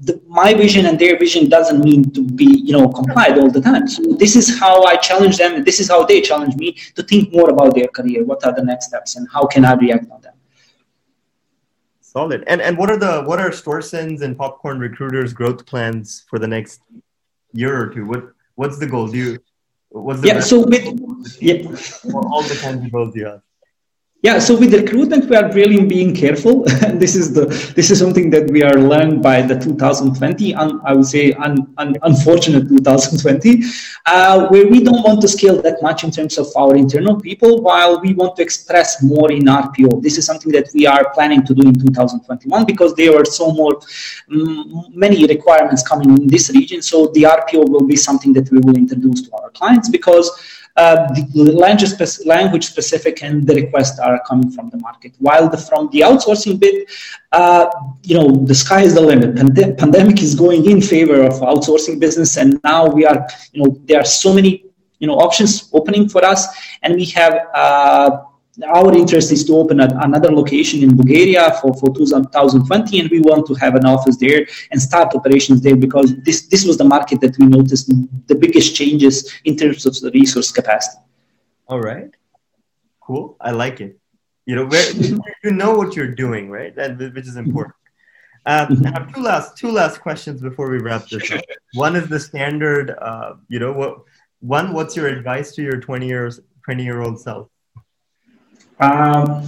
the, 0.00 0.20
my 0.26 0.52
vision 0.54 0.86
and 0.86 0.98
their 0.98 1.18
vision 1.18 1.48
doesn't 1.48 1.84
mean 1.84 2.10
to 2.12 2.22
be, 2.22 2.46
you 2.64 2.72
know, 2.72 2.88
complied 2.88 3.38
all 3.38 3.50
the 3.50 3.60
time. 3.60 3.86
So 3.86 4.02
this 4.18 4.34
is 4.34 4.58
how 4.58 4.82
I 4.84 4.96
challenge 4.96 5.38
them. 5.38 5.64
This 5.64 5.78
is 5.78 5.88
how 5.88 6.04
they 6.04 6.20
challenge 6.20 6.56
me 6.56 6.76
to 6.96 7.02
think 7.02 7.32
more 7.32 7.50
about 7.50 7.74
their 7.74 7.88
career. 7.88 8.24
What 8.24 8.44
are 8.44 8.52
the 8.52 8.64
next 8.64 8.86
steps 8.86 9.16
and 9.16 9.28
how 9.32 9.46
can 9.46 9.64
I 9.64 9.74
react 9.74 10.10
on 10.10 10.20
them? 10.20 10.34
Solid. 12.00 12.44
And 12.46 12.60
and 12.60 12.76
what 12.78 12.90
are 12.90 12.96
the 12.96 13.22
what 13.22 13.40
are 13.40 13.50
Storson's 13.50 14.22
and 14.22 14.36
Popcorn 14.36 14.78
Recruiters 14.78 15.32
growth 15.32 15.66
plans 15.66 16.24
for 16.28 16.38
the 16.38 16.46
next 16.46 16.80
year 17.52 17.80
or 17.80 17.88
two? 17.92 18.06
What 18.06 18.32
what's 18.54 18.78
the 18.78 18.86
goal? 18.86 19.08
Do 19.08 19.18
you 19.18 19.38
What's 19.94 20.20
the 20.20 20.26
yeah, 20.26 20.40
so 20.40 20.66
with 20.66 20.82
yeah. 21.40 21.62
all 22.12 22.42
the 22.42 22.54
tangibles 22.54 23.14
you 23.14 23.26
have? 23.26 23.42
Yeah, 24.24 24.38
so 24.38 24.58
with 24.58 24.72
recruitment, 24.72 25.28
we 25.28 25.36
are 25.36 25.52
really 25.52 25.84
being 25.84 26.14
careful. 26.14 26.64
this 27.02 27.14
is 27.14 27.34
the 27.34 27.44
this 27.76 27.90
is 27.90 27.98
something 27.98 28.30
that 28.30 28.50
we 28.50 28.62
are 28.62 28.78
learned 28.92 29.22
by 29.22 29.42
the 29.42 29.54
2020, 29.58 30.54
un, 30.54 30.80
I 30.82 30.94
would 30.94 31.04
say 31.04 31.32
un, 31.32 31.70
un, 31.76 31.94
unfortunate 32.00 32.66
2020, 32.66 33.62
uh, 34.06 34.48
where 34.48 34.66
we 34.66 34.82
don't 34.82 35.02
want 35.02 35.20
to 35.20 35.28
scale 35.28 35.60
that 35.60 35.82
much 35.82 36.04
in 36.04 36.10
terms 36.10 36.38
of 36.38 36.46
our 36.56 36.74
internal 36.74 37.20
people, 37.20 37.60
while 37.60 38.00
we 38.00 38.14
want 38.14 38.36
to 38.36 38.42
express 38.42 39.02
more 39.02 39.30
in 39.30 39.42
RPO. 39.42 40.02
This 40.02 40.16
is 40.16 40.24
something 40.24 40.50
that 40.52 40.70
we 40.72 40.86
are 40.86 41.12
planning 41.12 41.44
to 41.44 41.54
do 41.54 41.68
in 41.68 41.74
2021 41.74 42.64
because 42.64 42.94
there 42.94 43.14
are 43.20 43.26
so 43.26 43.52
more 43.52 43.78
um, 44.32 44.86
many 44.94 45.26
requirements 45.26 45.86
coming 45.86 46.16
in 46.16 46.26
this 46.28 46.48
region. 46.48 46.80
So 46.80 47.08
the 47.08 47.24
RPO 47.24 47.68
will 47.68 47.86
be 47.86 47.96
something 47.96 48.32
that 48.32 48.50
we 48.50 48.60
will 48.60 48.78
introduce 48.78 49.28
to 49.28 49.36
our 49.36 49.50
clients 49.50 49.90
because 49.90 50.30
the 50.76 51.52
language, 51.54 52.26
language 52.26 52.66
specific 52.66 53.22
and 53.22 53.46
the 53.46 53.54
requests 53.54 53.98
are 54.00 54.20
coming 54.26 54.50
from 54.50 54.70
the 54.70 54.78
market. 54.78 55.12
While 55.18 55.48
the, 55.48 55.56
from 55.56 55.88
the 55.92 56.00
outsourcing 56.00 56.58
bit, 56.58 56.90
uh, 57.32 57.70
you 58.02 58.16
know, 58.18 58.30
the 58.30 58.54
sky 58.54 58.82
is 58.82 58.94
the 58.94 59.00
limit. 59.00 59.36
Pand- 59.36 59.78
pandemic 59.78 60.20
is 60.22 60.34
going 60.34 60.68
in 60.68 60.80
favor 60.80 61.22
of 61.22 61.34
outsourcing 61.34 62.00
business, 62.00 62.36
and 62.36 62.60
now 62.64 62.86
we 62.86 63.06
are, 63.06 63.26
you 63.52 63.62
know, 63.62 63.76
there 63.84 64.00
are 64.00 64.04
so 64.04 64.34
many, 64.34 64.64
you 64.98 65.06
know, 65.06 65.14
options 65.14 65.70
opening 65.72 66.08
for 66.08 66.24
us, 66.24 66.46
and 66.82 66.94
we 66.96 67.04
have. 67.06 67.34
Uh, 68.62 68.66
our 68.66 68.92
interest 68.94 69.32
is 69.32 69.44
to 69.44 69.56
open 69.56 69.80
a, 69.80 69.88
another 70.02 70.30
location 70.30 70.82
in 70.82 70.96
Bulgaria 70.96 71.56
for, 71.60 71.74
for 71.74 71.94
2020, 71.94 73.00
and 73.00 73.10
we 73.10 73.20
want 73.20 73.46
to 73.46 73.54
have 73.54 73.74
an 73.74 73.84
office 73.84 74.16
there 74.16 74.46
and 74.70 74.80
start 74.80 75.14
operations 75.14 75.60
there 75.60 75.76
because 75.76 76.14
this, 76.22 76.46
this 76.48 76.64
was 76.64 76.78
the 76.78 76.84
market 76.84 77.20
that 77.20 77.36
we 77.38 77.46
noticed 77.46 77.92
the 78.26 78.34
biggest 78.34 78.74
changes 78.76 79.32
in 79.44 79.56
terms 79.56 79.86
of 79.86 79.98
the 80.00 80.10
resource 80.12 80.50
capacity. 80.50 81.02
All 81.66 81.80
right. 81.80 82.10
Cool. 83.00 83.36
I 83.40 83.50
like 83.50 83.80
it. 83.80 83.98
You 84.46 84.56
know, 84.56 84.66
where 84.66 84.92
you 85.44 85.50
know 85.50 85.72
what 85.72 85.96
you're 85.96 86.14
doing, 86.14 86.50
right? 86.50 86.74
That, 86.76 86.98
which 86.98 87.26
is 87.26 87.36
important. 87.36 87.74
Um, 88.46 88.82
I 88.84 88.90
have 88.90 89.14
two 89.14 89.22
last 89.22 89.56
two 89.56 89.70
last 89.70 90.02
questions 90.02 90.42
before 90.42 90.68
we 90.68 90.78
wrap 90.78 91.08
this 91.08 91.30
up. 91.32 91.40
One 91.72 91.96
is 91.96 92.08
the 92.08 92.20
standard. 92.20 92.90
Uh, 92.90 93.36
you 93.48 93.58
know, 93.58 93.72
what 93.72 94.02
one? 94.40 94.74
What's 94.74 94.94
your 94.96 95.08
advice 95.08 95.54
to 95.54 95.62
your 95.62 95.80
20 95.80 96.06
years 96.06 96.40
20 96.66 96.84
year 96.84 97.00
old 97.00 97.18
self? 97.18 97.48
Um, 98.80 99.46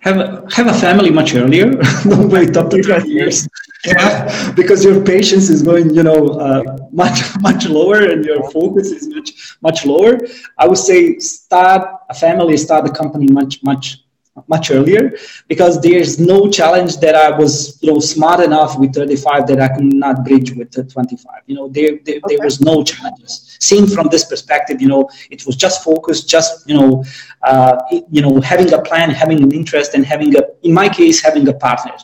have 0.00 0.18
a, 0.18 0.46
have 0.52 0.66
a 0.66 0.74
family 0.74 1.10
much 1.10 1.34
earlier. 1.34 1.70
Don't 2.04 2.28
wait 2.28 2.56
up 2.56 2.70
to 2.70 2.82
20 2.82 3.08
years. 3.08 3.48
Yeah, 3.84 4.52
because 4.52 4.84
your 4.84 5.02
patience 5.04 5.48
is 5.48 5.62
going, 5.62 5.94
you 5.94 6.02
know, 6.02 6.28
uh, 6.38 6.62
much 6.92 7.20
much 7.40 7.68
lower, 7.68 8.02
and 8.10 8.24
your 8.24 8.48
focus 8.50 8.90
is 8.90 9.08
much 9.08 9.56
much 9.60 9.84
lower. 9.84 10.18
I 10.58 10.68
would 10.68 10.78
say 10.78 11.18
start 11.18 11.88
a 12.08 12.14
family, 12.14 12.56
start 12.56 12.88
a 12.88 12.92
company 12.92 13.26
much 13.26 13.62
much 13.62 14.04
much 14.48 14.70
earlier 14.70 15.14
because 15.46 15.80
there's 15.80 16.18
no 16.18 16.50
challenge 16.50 16.96
that 16.98 17.14
I 17.14 17.36
was 17.36 17.78
you 17.82 17.92
know 17.92 18.00
smart 18.00 18.40
enough 18.40 18.78
with 18.78 18.94
35 18.94 19.46
that 19.48 19.60
I 19.60 19.68
could 19.68 19.84
not 19.84 20.24
bridge 20.24 20.52
with 20.52 20.72
25 20.72 21.42
you 21.46 21.54
know 21.54 21.68
there 21.68 21.98
there, 22.04 22.16
okay. 22.16 22.36
there 22.36 22.44
was 22.44 22.60
no 22.60 22.82
challenges. 22.82 23.56
Seeing 23.60 23.86
from 23.86 24.08
this 24.08 24.24
perspective 24.24 24.80
you 24.80 24.88
know 24.88 25.08
it 25.30 25.44
was 25.46 25.56
just 25.56 25.84
focus 25.84 26.24
just 26.24 26.68
you 26.68 26.74
know 26.74 27.04
uh, 27.42 27.76
you 28.10 28.22
know 28.22 28.40
having 28.40 28.72
a 28.72 28.80
plan 28.80 29.10
having 29.10 29.42
an 29.42 29.52
interest 29.52 29.94
and 29.94 30.04
having 30.06 30.34
a 30.36 30.42
in 30.62 30.72
my 30.72 30.88
case 30.88 31.20
having 31.20 31.46
a 31.48 31.54
partner. 31.54 31.94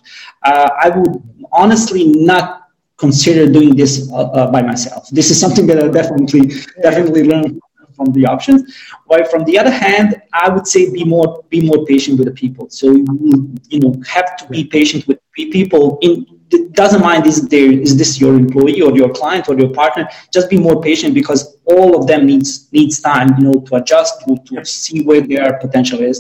Uh, 0.43 0.69
I 0.83 0.91
would 0.91 1.23
honestly 1.53 2.09
not 2.09 2.69
consider 2.99 3.51
doing 3.51 3.75
this 3.75 4.11
uh, 4.13 4.17
uh 4.17 4.51
by 4.51 4.61
myself. 4.61 5.09
This 5.09 5.31
is 5.31 5.41
something 5.41 5.67
that 5.69 5.83
I 5.83 5.89
definitely 5.89 6.43
definitely 6.83 7.25
learned 7.25 7.61
from 7.99 8.13
the 8.13 8.25
options. 8.25 8.61
While 9.07 9.25
from 9.25 9.45
the 9.45 9.59
other 9.59 9.71
hand, 9.71 10.23
I 10.33 10.49
would 10.49 10.67
say 10.67 10.91
be 10.91 11.05
more 11.05 11.45
be 11.51 11.61
more 11.61 11.85
patient 11.85 12.19
with 12.19 12.29
the 12.31 12.37
people. 12.45 12.71
So 12.71 12.87
you 12.93 13.55
you 13.69 13.81
know 13.81 13.93
have 14.17 14.37
to 14.39 14.49
be 14.49 14.65
patient 14.65 15.07
with 15.09 15.19
people 15.35 15.99
in 16.01 16.38
doesn't 16.73 17.01
mind 17.01 17.27
is 17.27 17.47
there 17.49 17.71
is 17.71 17.97
this 17.97 18.21
your 18.21 18.35
employee 18.35 18.81
or 18.81 18.97
your 18.97 19.11
client 19.11 19.49
or 19.49 19.59
your 19.59 19.71
partner? 19.71 20.09
Just 20.33 20.49
be 20.49 20.59
more 20.59 20.81
patient 20.81 21.15
because 21.15 21.59
all 21.65 21.99
of 21.99 22.07
them 22.07 22.27
needs 22.27 22.73
needs 22.73 23.01
time 23.01 23.29
you 23.39 23.45
know 23.45 23.61
to 23.61 23.75
adjust 23.77 24.21
to, 24.25 24.37
to 24.47 24.65
see 24.65 25.03
where 25.03 25.21
their 25.21 25.59
potential 25.59 26.01
is. 26.01 26.17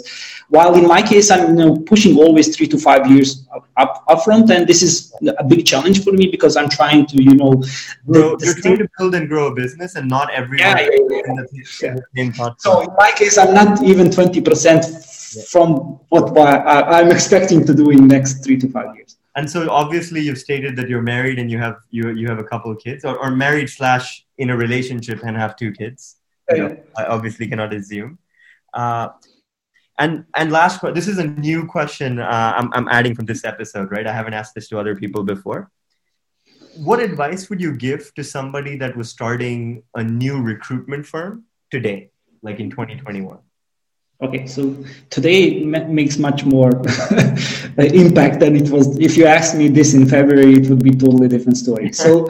While 0.49 0.75
in 0.77 0.87
my 0.87 1.03
case 1.03 1.31
i'm 1.31 1.45
you 1.51 1.65
know 1.65 1.77
pushing 1.93 2.17
always 2.17 2.57
three 2.57 2.69
to 2.69 2.79
five 2.79 3.11
years 3.11 3.47
up, 3.77 4.05
up 4.09 4.25
front 4.25 4.51
and 4.51 4.67
this 4.67 4.83
is 4.83 5.13
a 5.39 5.45
big 5.45 5.67
challenge 5.67 6.05
for 6.05 6.13
me 6.13 6.29
because 6.31 6.57
i'm 6.57 6.69
trying 6.69 7.07
to 7.07 7.23
you 7.23 7.35
know 7.35 7.53
the 8.07 8.37
you're 8.43 8.55
trying 8.63 8.79
to 8.79 8.89
build 8.99 9.15
and 9.15 9.29
grow 9.29 9.49
a 9.49 9.55
business 9.55 9.95
and 9.97 10.09
not 10.09 10.31
everyone 10.31 10.59
yeah, 10.59 10.81
yeah, 10.81 11.21
yeah. 11.83 11.97
in 12.17 12.33
the, 12.33 12.55
so 12.59 12.81
in 12.81 12.89
my 12.97 13.11
case 13.13 13.37
i'm 13.37 13.53
not 13.53 13.83
even 13.83 14.07
20% 14.09 15.49
from 15.53 15.99
what 16.09 16.37
i'm 16.39 17.11
expecting 17.11 17.65
to 17.65 17.75
do 17.75 17.91
in 17.91 18.09
next 18.09 18.45
three 18.45 18.57
to 18.57 18.69
five 18.69 18.95
years 18.97 19.18
and 19.39 19.49
so 19.49 19.71
obviously 19.71 20.21
you've 20.21 20.43
stated 20.47 20.75
that 20.75 20.89
you're 20.89 21.07
married 21.17 21.39
and 21.39 21.49
you 21.49 21.59
have 21.59 21.77
you 21.91 22.11
you 22.21 22.27
have 22.27 22.41
a 22.41 22.49
couple 22.53 22.73
of 22.73 22.79
kids 22.87 23.05
or, 23.05 23.17
or 23.23 23.31
married 23.31 23.71
slash 23.71 24.27
in 24.37 24.51
a 24.51 24.57
relationship 24.57 25.21
and 25.23 25.37
have 25.37 25.55
two 25.55 25.71
kids. 25.81 26.17
You 26.51 26.57
know, 26.63 26.77
i 26.97 27.05
obviously 27.05 27.47
cannot 27.47 27.73
assume. 27.73 28.19
Uh, 28.75 29.09
and 29.99 30.25
and 30.35 30.51
last 30.51 30.81
this 30.99 31.07
is 31.07 31.19
a 31.19 31.29
new 31.49 31.67
question 31.67 32.19
uh, 32.19 32.53
I'm, 32.59 32.69
I'm 32.73 32.89
adding 32.89 33.15
from 33.15 33.27
this 33.27 33.45
episode 33.45 33.93
right? 33.93 34.07
I 34.09 34.13
haven't 34.13 34.35
asked 34.35 34.55
this 34.57 34.69
to 34.71 34.79
other 34.83 34.97
people 34.97 35.23
before. 35.23 35.71
What 36.89 36.99
advice 37.01 37.49
would 37.49 37.61
you 37.61 37.73
give 37.77 38.13
to 38.15 38.25
somebody 38.25 38.77
that 38.83 38.97
was 38.97 39.09
starting 39.09 39.83
a 39.95 40.03
new 40.03 40.37
recruitment 40.53 41.07
firm 41.07 41.45
today 41.71 42.11
like 42.43 42.59
in 42.59 42.71
2021 42.71 43.39
Okay, 44.21 44.47
so 44.49 44.77
today 45.11 45.63
makes 45.65 46.19
much 46.19 46.45
more 46.45 46.83
uh, 47.11 47.33
impact 47.77 48.41
than 48.41 48.57
it 48.57 48.69
was. 48.69 48.99
If 48.99 49.17
you 49.17 49.27
asked 49.27 49.55
me 49.55 49.69
this 49.69 49.95
in 49.95 50.09
February, 50.09 50.55
it 50.55 50.69
would 50.69 50.83
be 50.83 50.91
totally 50.91 51.29
different 51.29 51.57
story. 51.57 51.93
So 51.99 52.29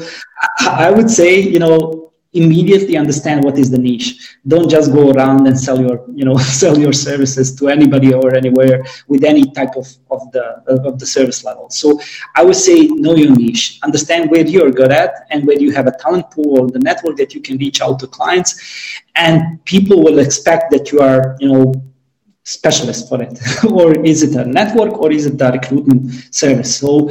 I 0.61 0.90
would 0.90 1.11
say, 1.11 1.40
you 1.40 1.59
know, 1.59 2.08
immediately 2.35 2.97
understand 2.97 3.43
what 3.43 3.57
is 3.59 3.71
the 3.71 3.79
niche. 3.79 4.37
Don't 4.47 4.69
just 4.69 4.93
go 4.93 5.11
around 5.11 5.47
and 5.47 5.59
sell 5.59 5.81
your 5.81 6.05
you 6.14 6.25
know 6.25 6.37
sell 6.62 6.79
your 6.79 6.93
services 6.93 7.55
to 7.57 7.69
anybody 7.69 8.12
or 8.12 8.35
anywhere 8.35 8.85
with 9.07 9.25
any 9.25 9.51
type 9.53 9.75
of, 9.77 9.87
of 10.11 10.31
the 10.33 10.45
of 10.87 10.99
the 10.99 11.07
service 11.07 11.45
level. 11.45 11.71
So 11.71 12.01
i 12.37 12.45
would 12.45 12.57
say 12.57 12.87
know 12.88 13.14
your 13.14 13.35
niche. 13.37 13.79
Understand 13.83 14.31
where 14.31 14.47
you're 14.47 14.71
good 14.71 14.93
at 14.93 15.27
and 15.31 15.47
where 15.47 15.59
you 15.59 15.73
have 15.73 15.87
a 15.87 15.93
talent 15.93 16.31
pool 16.31 16.61
or 16.61 16.71
the 16.71 16.81
network 16.81 17.17
that 17.17 17.35
you 17.35 17.41
can 17.41 17.57
reach 17.59 17.81
out 17.81 17.99
to 18.01 18.07
clients. 18.07 18.51
And 19.17 19.64
people 19.64 20.03
will 20.03 20.19
expect 20.19 20.71
that 20.73 20.93
you 20.93 21.01
are 21.01 21.37
you 21.41 21.49
know 21.53 21.75
specialist 22.45 23.09
for 23.09 23.23
it. 23.23 23.38
Or 23.71 23.93
is 24.05 24.23
it 24.23 24.35
a 24.35 24.45
network 24.45 24.95
or 25.03 25.12
is 25.12 25.27
it 25.27 25.41
a 25.41 25.51
recruitment 25.53 26.35
service? 26.35 26.79
So 26.79 27.11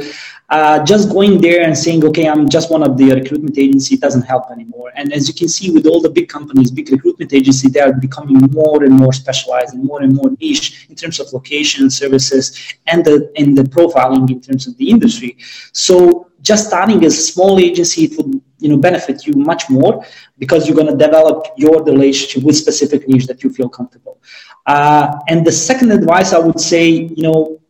uh, 0.50 0.82
just 0.82 1.10
going 1.10 1.40
there 1.40 1.62
and 1.62 1.76
saying, 1.76 2.02
okay, 2.04 2.26
I'm 2.26 2.48
just 2.48 2.70
one 2.70 2.82
of 2.82 2.96
the 2.96 3.12
recruitment 3.12 3.58
agency 3.58 3.98
doesn't 3.98 4.22
help 4.22 4.50
anymore. 4.50 4.92
And 4.94 5.12
as 5.12 5.28
you 5.28 5.34
can 5.34 5.48
see 5.48 5.70
with 5.70 5.86
all 5.86 6.00
the 6.00 6.08
big 6.08 6.28
companies, 6.28 6.70
big 6.70 6.90
recruitment 6.90 7.34
agency, 7.34 7.68
they 7.68 7.80
are 7.80 7.92
becoming 7.92 8.38
more 8.50 8.82
and 8.82 8.94
more 8.94 9.12
specialized 9.12 9.74
and 9.74 9.84
more 9.84 10.00
and 10.00 10.14
more 10.14 10.30
niche 10.40 10.86
in 10.88 10.94
terms 10.94 11.20
of 11.20 11.30
location, 11.34 11.90
services, 11.90 12.74
and 12.86 13.04
the, 13.04 13.30
and 13.36 13.58
the 13.58 13.62
profiling 13.62 14.30
in 14.30 14.40
terms 14.40 14.66
of 14.66 14.76
the 14.78 14.88
industry. 14.88 15.36
So 15.72 16.30
just 16.40 16.68
starting 16.68 17.04
as 17.04 17.18
a 17.18 17.22
small 17.22 17.58
agency, 17.58 18.04
it 18.04 18.16
would 18.16 18.40
you 18.58 18.68
know 18.70 18.76
benefit 18.76 19.26
you 19.26 19.34
much 19.34 19.68
more 19.68 20.04
because 20.38 20.66
you're 20.66 20.76
going 20.76 20.92
to 20.94 20.96
develop 20.96 21.46
your 21.56 21.82
relationship 21.84 22.42
with 22.42 22.56
specific 22.56 23.06
niche 23.08 23.26
that 23.26 23.42
you 23.42 23.50
feel 23.50 23.68
comfortable. 23.68 24.20
Uh, 24.66 25.18
and 25.28 25.46
the 25.46 25.52
second 25.52 25.90
advice 25.92 26.32
I 26.32 26.38
would 26.38 26.60
say, 26.60 26.88
you 26.88 27.22
know, 27.22 27.60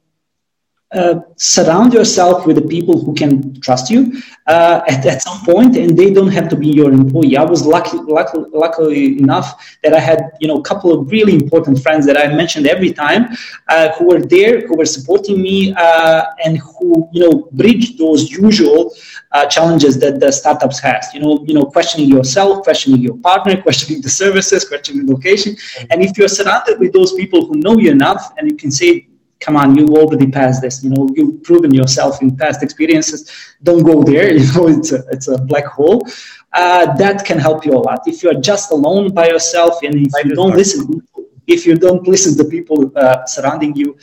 uh, 0.93 1.21
surround 1.37 1.93
yourself 1.93 2.47
with 2.47 2.57
the 2.57 2.63
people 2.63 3.03
who 3.05 3.15
can 3.15 3.61
trust 3.61 3.91
you 3.91 4.23
uh, 4.47 4.81
at, 4.89 5.05
at 5.05 5.23
some 5.23 5.45
point 5.45 5.77
and 5.77 5.97
they 5.99 6.11
don't 6.11 6.31
have 6.31 6.49
to 6.49 6.57
be 6.57 6.69
your 6.69 6.91
employee. 6.93 7.37
I 7.37 7.45
was 7.45 7.67
lucky, 7.67 7.99
lucky 7.99 8.39
luckily 8.53 9.19
enough 9.19 9.79
that 9.83 9.93
i 9.95 9.99
had 9.99 10.31
you 10.41 10.49
know 10.49 10.59
a 10.59 10.63
couple 10.63 10.93
of 10.93 11.11
really 11.11 11.35
important 11.35 11.83
friends 11.83 12.07
that 12.07 12.17
i 12.17 12.27
mentioned 12.35 12.67
every 12.67 12.93
time 12.93 13.29
uh, 13.69 13.91
who 13.93 14.07
were 14.07 14.21
there 14.21 14.67
who 14.67 14.77
were 14.77 14.87
supporting 14.87 15.41
me 15.41 15.73
uh, 15.77 16.25
and 16.45 16.59
who 16.59 17.09
you 17.13 17.21
know 17.25 17.49
bridged 17.53 17.99
those 17.99 18.31
usual 18.31 18.95
uh, 19.33 19.47
challenges 19.47 19.99
that 19.99 20.21
the 20.21 20.33
startups 20.33 20.79
has. 20.79 21.13
You 21.15 21.21
know 21.21 21.45
you 21.47 21.55
know 21.55 21.65
questioning 21.65 22.09
yourself 22.09 22.63
questioning 22.63 23.01
your 23.01 23.17
partner 23.19 23.61
questioning 23.67 24.01
the 24.01 24.11
services 24.11 24.67
questioning 24.69 25.07
the 25.07 25.13
location. 25.13 25.57
And 25.91 26.03
if 26.03 26.17
you're 26.17 26.29
surrounded 26.29 26.79
with 26.79 26.93
those 26.93 27.13
people 27.15 27.47
who 27.47 27.57
know 27.57 27.77
you 27.77 27.91
enough 27.91 28.33
and 28.37 28.51
you 28.51 28.57
can 28.57 28.71
say 28.71 29.08
come 29.41 29.57
on, 29.57 29.77
you 29.77 29.87
already 29.89 30.31
passed 30.31 30.63
this. 30.63 30.83
You 30.83 30.91
know, 30.91 31.09
you've 31.15 31.43
proven 31.43 31.73
yourself 31.73 32.21
in 32.23 32.37
past 32.37 32.63
experiences. 32.63 33.31
Don't 33.63 33.83
go 33.83 34.03
there. 34.03 34.33
You 34.39 34.53
know, 34.55 34.69
it's 34.69 34.93
a, 34.93 35.05
it's 35.11 35.29
a 35.29 35.39
black 35.39 35.67
hole. 35.67 36.07
Uh, 36.53 36.95
that 36.97 37.25
can 37.25 37.39
help 37.39 37.65
you 37.65 37.73
a 37.73 37.83
lot. 37.89 38.01
If 38.07 38.23
you 38.23 38.31
are 38.31 38.41
just 38.41 38.71
alone 38.73 39.13
by 39.13 39.29
yourself 39.29 39.83
and 39.83 39.95
if 40.07 40.25
you 40.25 40.35
don't 40.35 40.57
listen, 40.57 41.03
if 41.47 41.67
you 41.67 41.75
don't 41.77 42.07
listen 42.07 42.37
to 42.39 42.45
people 42.45 42.91
uh, 42.97 43.27
surrounding 43.27 43.77
you, 43.77 43.99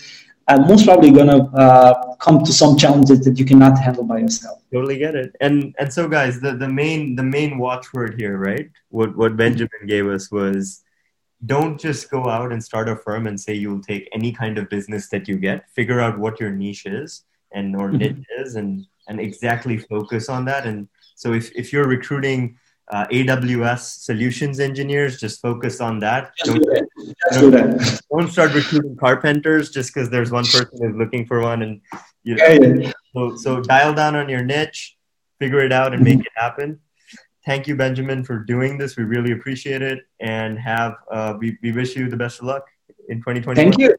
uh, 0.48 0.60
most 0.68 0.86
probably 0.86 1.10
going 1.10 1.28
to 1.28 1.42
uh, 1.58 2.16
come 2.18 2.44
to 2.44 2.54
some 2.54 2.78
challenges 2.78 3.26
that 3.26 3.40
you 3.40 3.46
cannot 3.46 3.80
handle 3.80 4.04
by 4.04 4.20
yourself. 4.20 4.62
Totally 4.72 4.98
get 5.00 5.16
it. 5.16 5.36
And 5.42 5.74
and 5.80 5.92
so 5.92 6.08
guys, 6.08 6.40
the, 6.40 6.56
the 6.56 6.70
main 6.70 7.16
the 7.16 7.24
main 7.24 7.58
watchword 7.58 8.20
here, 8.20 8.38
right? 8.38 8.70
What 8.90 9.18
what 9.18 9.36
Benjamin 9.36 9.88
gave 9.88 10.08
us 10.08 10.30
was 10.32 10.85
don't 11.46 11.80
just 11.80 12.10
go 12.10 12.28
out 12.28 12.52
and 12.52 12.64
start 12.64 12.90
a 12.90 12.96
firm 12.96 13.28
and 13.28 13.40
say 13.40 13.54
you'll 13.54 13.82
take 13.82 14.10
any 14.14 14.32
kind 14.32 14.58
of 14.58 14.70
business 14.70 15.10
that 15.10 15.28
you 15.28 15.38
get 15.38 15.70
figure 15.72 16.00
out 16.00 16.18
what 16.18 16.40
your 16.40 16.52
niche 16.52 16.86
is 16.86 17.24
and 17.54 17.76
or 17.76 17.90
mm-hmm. 17.90 17.98
niche 17.98 18.26
is 18.40 18.56
and 18.56 18.86
and 19.08 19.20
exactly 19.20 19.78
focus 19.78 20.30
on 20.30 20.46
that 20.46 20.66
and 20.66 20.88
so 21.16 21.34
if, 21.34 21.52
if 21.56 21.72
you're 21.72 21.88
recruiting 21.88 22.58
uh, 22.92 23.06
aws 23.08 23.80
solutions 23.80 24.60
engineers 24.60 25.20
just 25.20 25.42
focus 25.42 25.82
on 25.82 26.00
that 26.00 26.32
don't, 26.44 26.64
do 27.34 27.52
that. 27.52 28.02
don't 28.12 28.32
start 28.32 28.54
recruiting 28.54 28.96
carpenters 28.96 29.72
just 29.72 29.94
because 29.94 30.10
there's 30.10 30.32
one 30.32 30.46
person 30.46 30.78
who's 30.80 30.96
looking 30.96 31.26
for 31.26 31.42
one 31.42 31.64
and 31.64 31.82
you 32.24 32.36
know 32.36 32.46
yeah, 32.46 32.74
yeah. 32.76 32.92
so 33.14 33.36
so 33.36 33.62
dial 33.62 33.94
down 33.94 34.16
on 34.16 34.30
your 34.30 34.44
niche 34.44 34.96
figure 35.40 35.60
it 35.60 35.74
out 35.74 35.94
and 35.94 36.04
make 36.04 36.20
mm-hmm. 36.20 36.22
it 36.22 36.34
happen 36.36 36.80
thank 37.46 37.68
you, 37.68 37.76
Benjamin, 37.76 38.24
for 38.24 38.40
doing 38.40 38.78
this. 38.78 38.98
We 38.98 39.04
really 39.04 39.32
appreciate 39.32 39.82
it, 39.82 40.00
and 40.20 40.60
have 40.60 40.96
uh, 41.12 41.36
we, 41.40 41.58
we 41.62 41.72
wish 41.72 41.96
you 41.96 42.10
the 42.10 42.18
best 42.18 42.40
of 42.40 42.46
luck 42.46 42.68
in 43.10 43.18
2020. 43.18 43.62
Thank 43.62 43.78
you. 43.78 43.96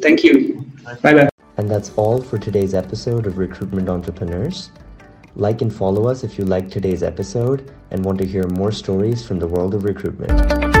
Thank 0.00 0.24
you. 0.24 0.66
Bye 1.02 1.14
bye. 1.14 1.28
And 1.58 1.70
that's 1.70 1.92
all 1.96 2.20
for 2.20 2.38
today's 2.38 2.74
episode 2.74 3.26
of 3.26 3.36
Recruitment 3.36 3.88
Entrepreneurs. 3.88 4.70
Like 5.36 5.62
and 5.62 5.72
follow 5.72 6.08
us 6.08 6.24
if 6.24 6.38
you 6.38 6.44
liked 6.44 6.70
today's 6.70 7.02
episode 7.02 7.70
and 7.90 8.04
want 8.04 8.18
to 8.18 8.26
hear 8.26 8.46
more 8.48 8.72
stories 8.72 9.24
from 9.26 9.38
the 9.38 9.46
world 9.46 9.74
of 9.74 9.84
recruitment. 9.84 10.71